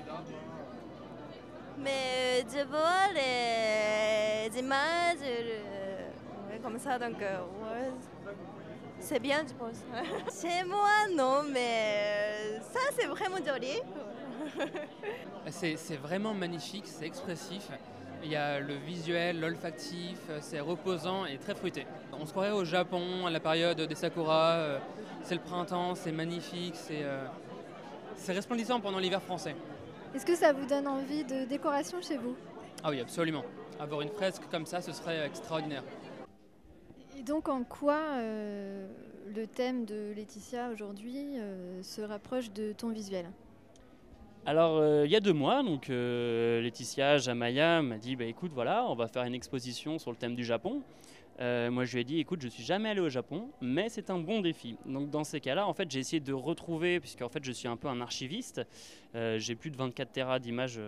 [1.78, 5.18] Mais je vois les images
[6.62, 7.16] comme ça, donc
[9.00, 9.78] c'est bien, je pense.
[10.40, 13.80] Chez moi, non, mais ça, c'est vraiment joli.
[15.48, 17.68] C'est c'est vraiment magnifique, c'est expressif.
[18.22, 21.86] Il y a le visuel, l'olfactif, euh, c'est reposant et très fruité.
[22.12, 24.56] On se croirait au Japon à la période des sakuras.
[24.56, 24.78] euh,
[25.22, 27.24] C'est le printemps, c'est magnifique, c'est euh,
[28.16, 29.56] c'est resplendissant pendant l'hiver français.
[30.14, 32.36] Est-ce que ça vous donne envie de décoration chez vous?
[32.84, 33.44] Ah oui, absolument.
[33.78, 35.82] Avoir une fresque comme ça, ce serait extraordinaire.
[37.20, 38.88] Et donc en quoi euh,
[39.34, 43.26] le thème de Laetitia aujourd'hui euh, se rapproche de ton visuel?
[44.46, 48.86] Alors, euh, il y a deux mois, donc Laetitia Jamaya m'a dit bah, écoute, voilà,
[48.86, 50.82] on va faire une exposition sur le thème du Japon.
[51.38, 54.18] Moi, je lui ai dit écoute, je suis jamais allé au Japon, mais c'est un
[54.18, 54.76] bon défi.
[54.86, 57.76] Donc, dans ces cas-là, en fait, j'ai essayé de retrouver, puisqu'en fait, je suis un
[57.76, 58.62] peu un archiviste,
[59.14, 60.80] j'ai plus de 24 terras d'images.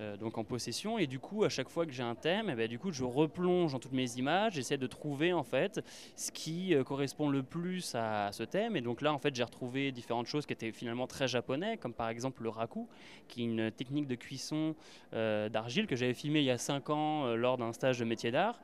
[0.00, 0.98] Euh, donc en possession.
[0.98, 3.04] Et du coup à chaque fois que j'ai un thème eh ben, du coup je
[3.04, 5.80] replonge dans toutes mes images j'essaie de trouver en fait
[6.16, 8.76] ce qui euh, correspond le plus à ce thème.
[8.76, 11.92] Et donc là en fait j'ai retrouvé différentes choses qui étaient finalement très japonais comme
[11.92, 12.88] par exemple le raku
[13.28, 14.74] qui est une technique de cuisson
[15.12, 18.30] euh, d'argile que j'avais filmé il y a 5 ans lors d'un stage de métier
[18.30, 18.58] d'art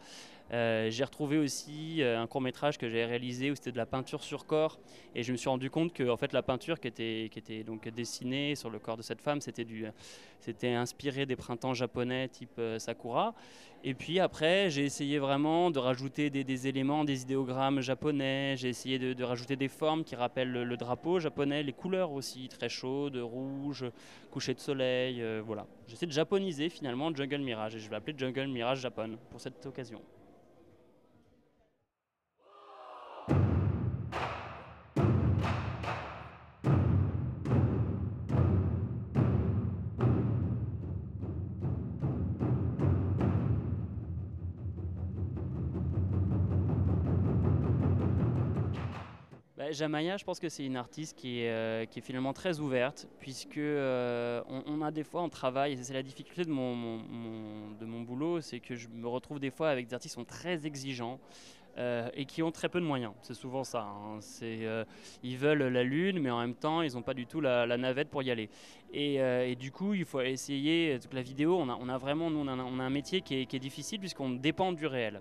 [0.53, 3.87] euh, j'ai retrouvé aussi euh, un court métrage que j'avais réalisé où c'était de la
[3.87, 4.79] peinture sur corps.
[5.15, 7.65] Et je me suis rendu compte que en fait la peinture qui était, qui était
[7.65, 9.87] donc dessinée sur le corps de cette femme c'était du
[10.41, 13.35] c'était inspiré des printemps japonais type euh, sakura.
[13.83, 18.55] Et puis après j'ai essayé vraiment de rajouter des, des éléments des idéogrammes japonais.
[18.57, 22.69] J'ai essayé de, rajouter des formes qui rappellent le, drapeau japonais les couleurs aussi très
[22.69, 23.85] chaudes rouge
[24.31, 25.67] coucher de soleil voilà.
[25.89, 27.75] J'essaie de japoniser finalement Jungle Mirage.
[27.75, 30.01] Et je vais l'appeler Jungle Mirage Japon pour cette occasion
[49.67, 53.57] Bah, Jamaya, je pense que c'est une artiste qui est, euh, finalement très ouverte, puisque
[53.57, 58.61] euh, on, a des fois, on travaille, et c'est la difficulté de mon, boulot, c'est
[58.61, 61.19] que je me retrouve des fois avec des artistes qui sont très exigeants
[61.79, 63.13] euh, et qui ont très peu de moyens.
[63.23, 63.89] C'est souvent ça.
[63.89, 64.21] hein.
[65.25, 68.09] Ils veulent la lune, mais en même temps, ils n'ont pas du tout la, navette
[68.09, 68.49] pour y aller.
[68.93, 70.97] Et, du coup, il faut essayer.
[71.13, 74.73] La vidéo, on a, vraiment, nous, on a, un- métier qui est difficile puisqu'on dépend
[74.73, 75.21] du réel.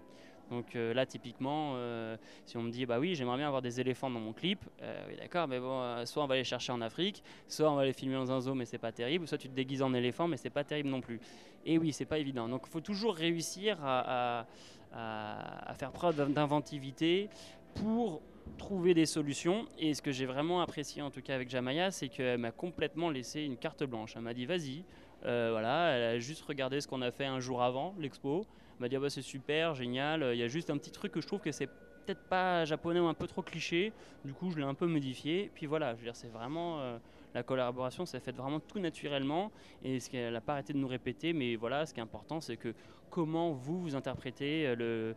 [0.52, 3.80] Donc euh, là, typiquement, euh, si on me dit, bah oui, j'aimerais bien avoir des
[3.80, 6.82] éléphants dans mon clip, euh, oui, d'accord, mais bon, soit on va les chercher en
[6.82, 9.50] Afrique, soit on va les filmer dans un zoo, mais c'est pas terrible, soit tu
[9.50, 11.20] te déguises en éléphant, mais c'est pas terrible non plus.
[11.66, 12.48] Et oui, c'est pas évident.
[12.48, 14.46] Donc il faut toujours réussir à,
[14.93, 17.28] à- faire preuve d'inventivité
[17.74, 18.22] pour
[18.58, 19.66] trouver des solutions.
[19.80, 23.10] Et ce que j'ai vraiment apprécié, en tout cas avec Jamaya, c'est qu'elle m'a complètement
[23.10, 24.14] laissé une carte blanche.
[24.16, 24.84] Elle m'a dit, vas-y,
[25.24, 28.46] voilà, elle a juste regardé ce qu'on a fait un jour avant l'expo.
[28.78, 30.30] Elle m'a dit ah bah, c'est super, génial.
[30.34, 31.69] Il y a juste un petit truc que je trouve que c'est
[32.05, 33.91] peut-être pas japonais ou un peu trop cliché.
[34.23, 35.51] Du coup, je l'ai un peu modifié.
[35.53, 36.97] Puis voilà, je veux dire, c'est vraiment euh,
[37.34, 39.51] la collaboration, ça fait vraiment tout naturellement
[39.84, 41.34] et ce qu'elle n'a pas arrêté de nous répéter.
[41.34, 42.73] Mais voilà, ce qui est important, c'est que
[43.09, 45.13] comment vous vous interprétez euh,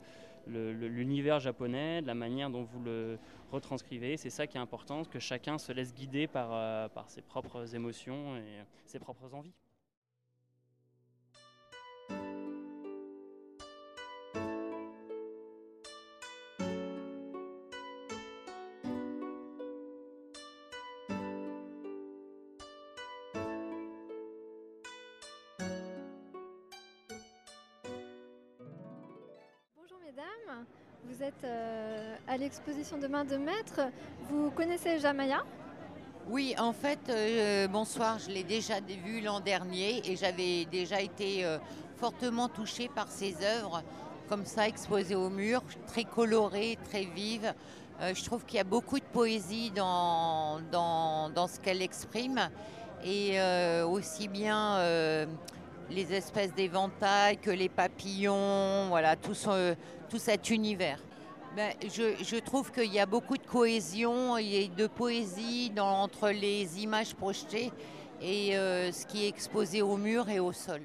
[0.47, 3.19] l'univers japonais, de la manière dont vous le
[3.53, 4.17] retranscrivez.
[4.17, 8.37] C'est ça qui est important, que chacun se laisse guider par, euh, ses propres émotions
[8.37, 9.55] et ses propres envies.
[30.09, 30.65] Mesdames,
[31.05, 33.81] vous êtes euh, à l'exposition de main de maître.
[34.31, 35.43] Vous connaissez Jamaya?
[36.31, 41.45] Oui, en fait, euh, bonsoir, je l'ai déjà vu l'an dernier et j'avais déjà été
[41.45, 41.59] euh,
[41.99, 43.83] fortement touchée par ses œuvres,
[44.31, 47.53] comme ça, exposées au mur, très colorées, très vives.
[48.01, 52.49] Je trouve qu'il y a beaucoup de poésie dans, dans, dans ce qu'elle exprime
[53.05, 53.41] et
[53.83, 54.79] aussi bien
[55.91, 59.75] les espèces d'éventails que les papillons, voilà, tout, ce-
[60.09, 60.99] tout cet univers.
[61.57, 67.15] Ben, je, trouve qu'il y a beaucoup de cohésion et de poésie entre les images
[67.15, 67.73] projetées
[68.21, 70.83] et euh, ce qui est exposé au mur et au sol.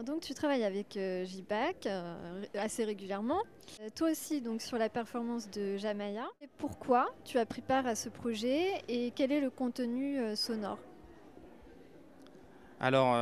[0.00, 3.42] Alors donc tu travailles avec euh, JBAC euh, assez régulièrement.
[3.82, 6.26] Euh, toi aussi donc sur la performance de Jamaya.
[6.40, 10.78] Et pourquoi tu as pris part à ce projet et quel est le contenu sonore?
[12.80, 13.12] Alors,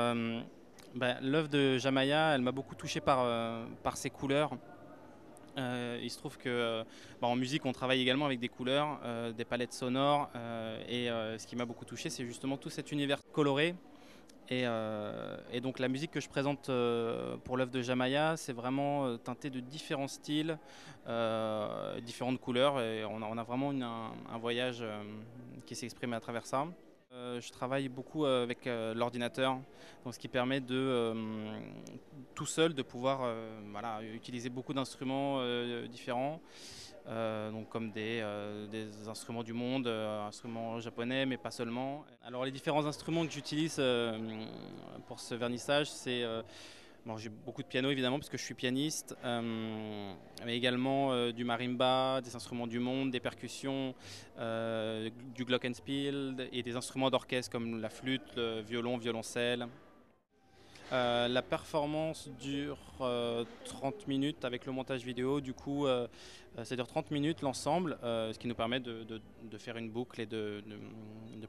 [0.95, 3.27] ben, l'œuvre de Jamaya, elle m'a beaucoup touché par,
[3.97, 4.53] ses couleurs.
[5.57, 6.85] Il se trouve que
[7.21, 9.01] ben, en musique, on travaille également avec des couleurs,
[9.37, 10.31] des palettes sonores.
[10.89, 13.75] et ce qui m'a beaucoup touché, c'est justement tout cet univers coloré.
[14.51, 18.55] Et, euh, et donc la musique que je présente euh, pour l'œuvre de Jamaya, c'est
[18.55, 20.59] vraiment euh, teinté de différents styles,
[22.03, 22.81] différentes couleurs.
[22.81, 24.85] Et on a, vraiment un, un voyage
[25.67, 26.67] qui s'exprime à travers ça.
[27.15, 29.59] Euh, je travaille beaucoup euh, avec euh, l'ordinateur,
[30.11, 31.15] ce qui permet de
[32.35, 33.35] tout seul de pouvoir
[33.71, 35.43] voilà, utiliser beaucoup d'instruments
[35.87, 36.41] différents,
[37.05, 38.25] donc comme des,
[38.71, 42.07] des instruments du monde, instruments japonais, mais pas seulement.
[42.25, 43.83] Alors les différents instruments que j'utilise
[45.07, 46.25] pour ce vernissage, c'est
[47.07, 50.13] Bon, j'ai beaucoup de piano évidemment parce que je suis pianiste, euh,
[50.45, 53.95] mais également euh, du marimba, des instruments du monde, des percussions,
[54.39, 59.69] euh, du glockenspiel et des instruments d'orchestre comme la flûte, le violon, violoncelle.
[60.93, 65.87] Euh, la performance dure euh, 30 minutes avec le montage vidéo, du coup
[66.63, 69.21] ça dure 30 minutes l'ensemble, ce qui nous permet de,
[69.57, 70.63] faire une boucle et de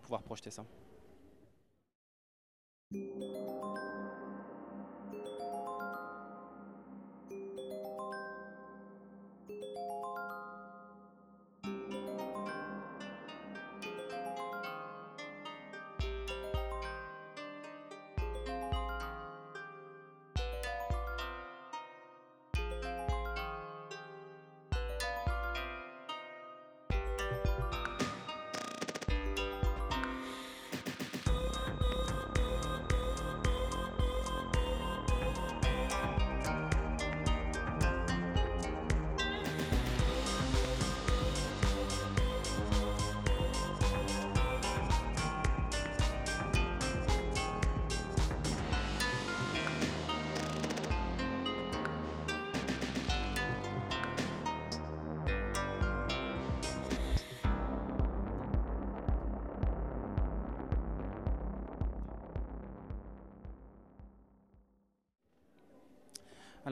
[0.02, 0.64] pouvoir projeter ça.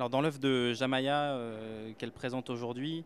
[0.10, 3.04] Dans l'œuvre de Jamaya euh, qu'elle présente aujourd'hui,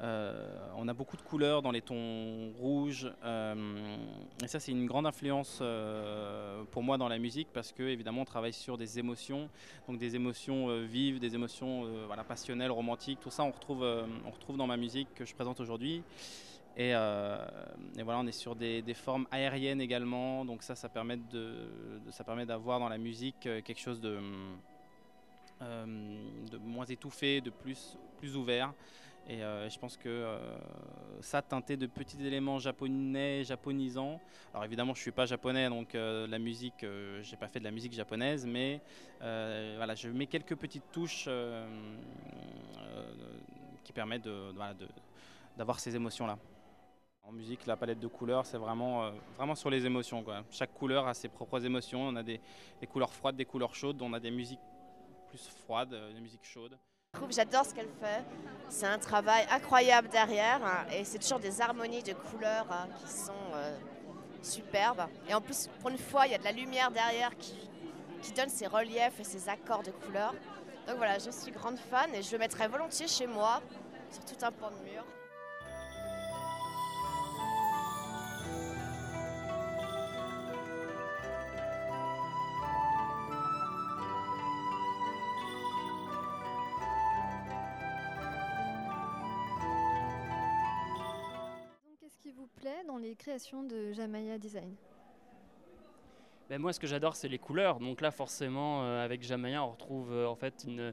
[0.00, 3.12] euh, on a beaucoup de couleurs dans les tons rouges.
[3.24, 3.96] euh,
[4.42, 5.62] et ça c'est une grande influence
[6.70, 9.48] pour moi dans la musique parce que évidemment on travaille sur des émotions,
[9.86, 13.20] donc des émotions vives, des émotions voilà, passionnelles, romantiques.
[13.20, 16.02] Tout ça on retrouve, on retrouve dans ma musique que je présente aujourd'hui.
[16.76, 21.16] Et, et voilà, on est sur des, formes aériennes également, donc ça, ça permet
[22.46, 24.18] d'avoir dans la musique quelque chose de,
[25.60, 28.72] de moins étouffé, de plus, plus ouvert.
[29.28, 30.58] Et euh, je pense que euh,
[31.20, 34.18] ça, teinté de petits éléments japonais, japonisants.
[34.52, 37.64] Alors évidemment, je suis pas japonais, donc euh, la musique, euh, j'ai pas fait de
[37.64, 38.80] la musique japonaise, mais
[39.22, 41.64] euh, voilà, je mets quelques petites touches euh,
[42.78, 43.12] euh,
[43.84, 44.28] qui permettent
[45.56, 46.38] d'avoir ces émotions-là.
[47.22, 50.24] En musique, la palette de couleurs, c'est vraiment, euh, vraiment sur les émotions.
[50.50, 52.02] Chaque couleur a ses propres émotions.
[52.08, 52.40] On a des
[52.90, 54.00] couleurs froides, des couleurs chaudes.
[54.02, 54.58] On a des musiques
[55.30, 56.12] plus froides, euh,
[56.42, 56.76] chaudes.
[57.14, 58.24] Je trouve- J'adore ce qu'elle fait.
[58.68, 63.12] C'est un travail incroyable derrière hein, et c'est toujours des harmonies de couleurs hein, qui
[63.12, 63.76] sont euh,
[64.42, 65.06] superbes.
[65.28, 67.54] Et en plus, pour une fois, il y a de la lumière derrière qui,
[68.36, 70.34] donne ces reliefs et ces accords de couleurs.
[70.86, 73.60] Donc voilà, je suis grande fan et je le mettrais volontiers chez moi
[74.10, 75.04] sur tout un pan de mur.
[93.10, 94.72] Les créations de Jamaya Design
[96.48, 97.78] ben moi, ce que j'adore, c'est les couleurs.
[97.78, 100.92] Donc là, forcément, euh, avec Jamaya, on retrouve euh, en fait une,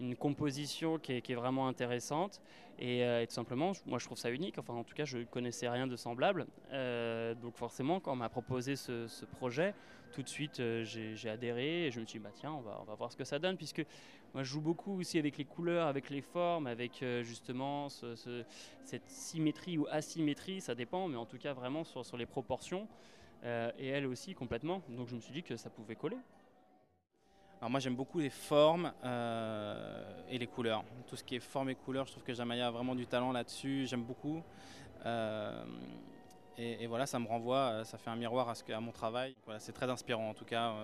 [0.00, 2.40] une composition qui est, vraiment intéressante.
[2.78, 4.58] Et, euh, tout simplement, moi, je trouve ça unique.
[4.58, 6.46] Enfin, en tout cas, je ne connaissais rien de semblable.
[6.72, 9.74] Euh, donc forcément, quand on m'a proposé ce, projet,
[10.12, 13.10] tout de suite, j'ai adhéré et je me suis dit, bah, tiens, on va, voir
[13.12, 13.56] ce que ça donne.
[13.56, 13.84] Puisque
[14.34, 18.44] moi, je joue beaucoup aussi avec les couleurs, avec les formes, avec justement ce, ce,
[18.84, 22.88] cette symétrie ou asymétrie, ça dépend, mais en tout cas, vraiment sur, les proportions.
[23.44, 24.82] Euh, et elle aussi complètement.
[24.88, 26.16] Donc je me suis dit que ça pouvait coller.
[27.60, 30.84] Alors moi j'aime beaucoup les formes euh, et les couleurs.
[31.08, 33.32] Tout ce qui est forme et couleur, je trouve que Jamaya a vraiment du talent
[33.32, 33.86] là-dessus.
[33.86, 34.42] J'aime beaucoup.
[35.04, 35.64] Euh,
[36.56, 39.36] et, voilà, ça me renvoie, ça fait un miroir à, ce mon travail.
[39.44, 40.74] Voilà, c'est très inspirant en tout cas.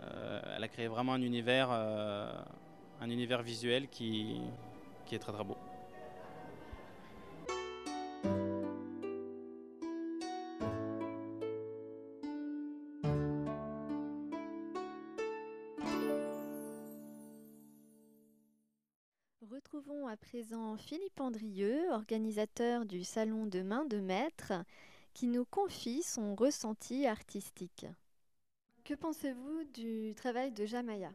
[0.00, 4.40] elle a créé vraiment un univers, un univers visuel qui,
[5.04, 5.56] qui est très très beau.
[20.30, 24.52] Présent Philippe Andrieux, organisateur du Salon de main de maître,
[25.14, 27.86] qui nous confie son ressenti artistique.
[28.84, 31.12] Que pensez-vous du travail de Jamaya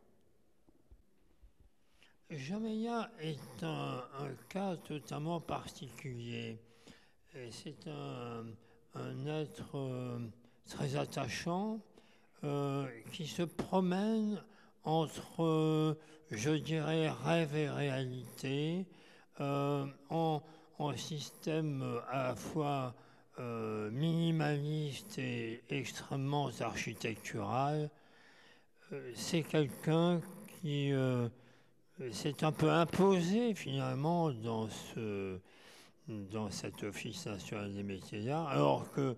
[2.32, 4.04] Jamaya est un,
[4.50, 6.58] cas totalement particulier.
[7.52, 8.46] C'est un,
[8.96, 10.20] un, être euh,
[10.66, 11.80] très attachant
[12.44, 14.44] euh, qui se promène
[14.84, 15.94] entre, euh,
[16.32, 18.88] je dirais, rêve et réalité,
[19.40, 20.42] euh, en,
[20.96, 22.94] système à la fois
[23.40, 27.90] euh, minimaliste et extrêmement architectural.
[29.16, 30.22] C'est quelqu'un
[30.62, 30.92] qui
[32.12, 35.40] s'est un peu imposé finalement dans, ce,
[36.52, 39.16] cet office national des métiers d'art, alors que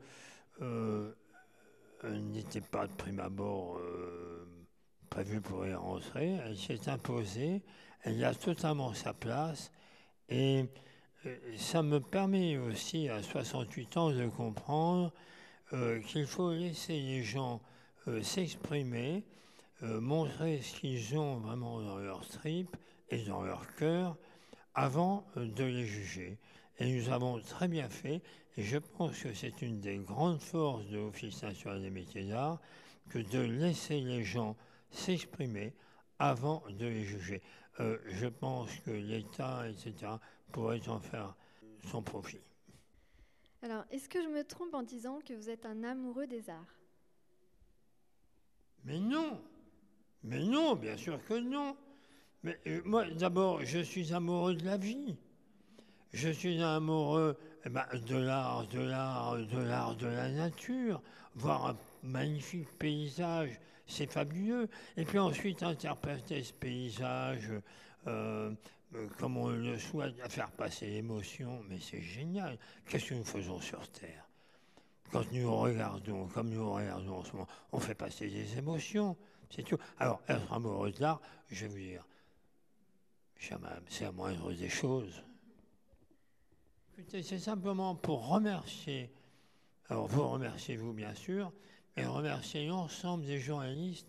[2.03, 3.81] n'était pas de prime abord
[5.09, 6.37] prévue pour y rentrer.
[6.45, 7.63] Elle s'est imposée,
[8.03, 9.71] elle a totalement sa place
[10.29, 10.65] et
[11.57, 15.11] ça me permet aussi à 68 ans de comprendre
[15.73, 17.61] euh, qu'il faut laisser les gens
[18.07, 19.23] euh, s'exprimer,
[19.83, 22.75] euh, montrer ce qu'ils ont vraiment dans leur trip
[23.09, 24.15] et dans leur cœur
[24.75, 26.37] avant de les juger.
[26.77, 28.21] Et nous avons très bien fait,
[28.57, 32.59] et je pense que c'est une des grandes forces de l'Office national des métiers d'art,
[33.09, 34.55] que de laisser les gens
[34.91, 35.73] s'exprimer
[36.19, 37.41] avant de les juger.
[37.79, 40.13] Euh, je pense que l'État, etc.,
[40.51, 41.35] pourrait en faire
[41.83, 42.39] son profit.
[43.61, 46.79] Alors, est-ce que je me trompe en disant que vous êtes un amoureux des arts?
[48.85, 49.41] Mais non
[50.23, 51.75] Mais non, bien sûr que non
[52.43, 55.17] Mais euh, moi, d'abord, je suis amoureux de la vie.
[56.13, 61.01] Je suis amoureux eh ben, de l'art, de l'art, de l'art de la nature,
[61.33, 64.69] voir un magnifique paysage, c'est fabuleux.
[64.97, 67.51] Et puis ensuite interpréter ce paysage
[68.07, 68.51] euh,
[69.17, 72.57] comme on le souhaite, à faire passer l'émotion, mais c'est génial.
[72.87, 74.27] Qu'est-ce que nous faisons sur Terre?
[75.11, 79.15] Quand nous regardons, comme nous regardons en ce moment, on fait passer des émotions,
[79.49, 79.77] c'est tout.
[79.99, 82.05] Alors, être amoureux de l'art, je vais vous dire,
[83.37, 85.23] c'est la moindre des choses.
[86.97, 89.11] Écoutez, c'est simplement pour remercier,
[89.89, 91.51] alors vous remerciez vous bien sûr,
[91.95, 94.07] mais remercier l'ensemble des journalistes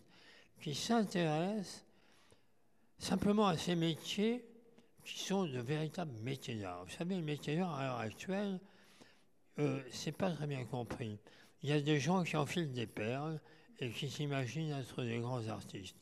[0.61, 1.85] qui s'intéressent
[2.99, 4.45] simplement à ces métiers
[5.05, 6.85] qui sont de véritables métiers d'art.
[6.85, 8.59] Vous savez, le métier d'art à l'heure actuelle,
[9.59, 11.19] euh, c'est pas très bien compris.
[11.63, 13.41] Il y a des gens qui enfilent des perles
[13.79, 15.97] et qui s'imaginent être des grands artistes.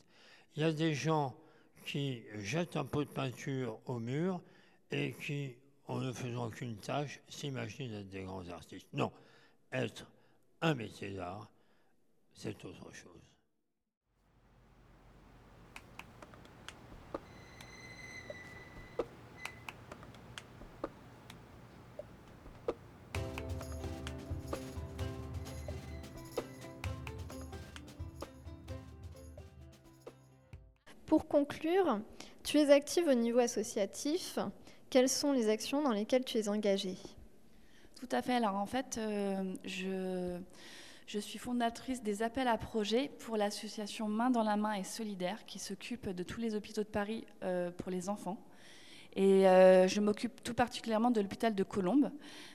[0.55, 1.35] Il y a des gens
[1.85, 4.41] qui jettent un pot de peinture au mur
[4.89, 5.55] et qui
[5.87, 8.87] en ne faisant qu'une tâche, s'imagine être des grands artistes.
[8.93, 9.11] Non,
[9.71, 10.07] être
[10.61, 11.49] un métier d'art,
[12.35, 13.11] c'est autre chose.
[31.05, 32.01] Pour conclure,
[32.43, 34.37] tu es active au niveau associatif.
[34.89, 36.97] Quelles sont les actions dans lesquelles tu es engagée?
[37.95, 38.33] Tout à fait.
[38.33, 40.37] Alors en fait, euh, je,
[41.05, 45.45] je suis fondatrice des appels à projets pour l'association Main dans la main et solidaire
[45.45, 48.43] qui s'occupe de tous les hôpitaux de Paris euh, pour les enfants.
[49.15, 52.11] Et euh, je m'occupe tout particulièrement de l'hôpital de Colombes,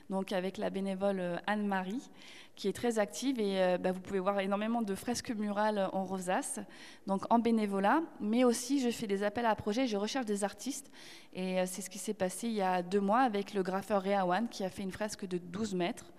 [0.09, 2.11] donc avec la bénévole euh, Anne-Marie,
[2.57, 3.39] qui est très active.
[3.39, 6.59] Et bah, vous pouvez voir énormément de fresques murales en rosace,
[7.07, 8.03] donc en bénévolat.
[8.19, 10.91] Mais aussi, je fais des appels à projets, je recherche des artistes.
[11.33, 14.49] Et c'est ce qui s'est passé il y a deux mois avec le graffeur Rehawan,
[14.49, 16.11] qui a fait une fresque de 12 mètres.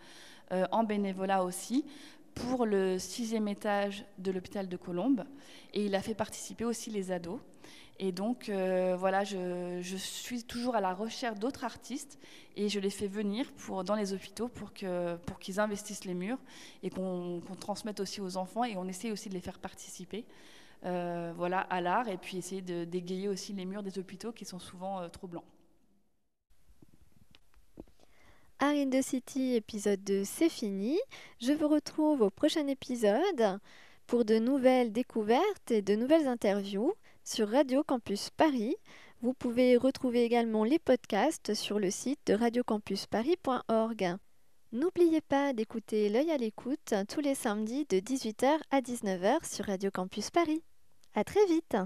[0.50, 1.84] en bénévolat aussi
[2.34, 5.24] pour le sixième étage de l'hôpital de Colombes.
[5.74, 7.40] Et il a fait participer aussi les ados.
[7.98, 12.18] Et donc, euh, voilà, je, suis toujours à la recherche d'autres artistes
[12.56, 16.38] et je les fais venir pour, dans les hôpitaux pour qu'ils investissent les murs
[16.82, 20.24] et qu'on transmette aussi aux enfants et on essaie aussi de les faire participer
[20.84, 24.58] euh, voilà, à l'art et puis essayer dégayer aussi les murs des hôpitaux qui sont
[24.58, 25.44] souvent euh, trop blancs.
[28.62, 30.96] Art in the City, épisode 2, c'est fini.
[31.40, 33.58] Je vous retrouve au prochain épisode
[34.06, 36.94] pour de nouvelles découvertes et de nouvelles interviews
[37.24, 38.76] sur Radio Campus Paris.
[39.20, 44.16] Vous pouvez retrouver également les podcasts sur le site de radiocampusparis.org.
[44.70, 49.90] N'oubliez pas d'écouter L'œil à l'écoute tous les samedis de 18h à 19h sur Radio
[49.90, 50.62] Campus Paris.
[51.16, 51.76] À très vite!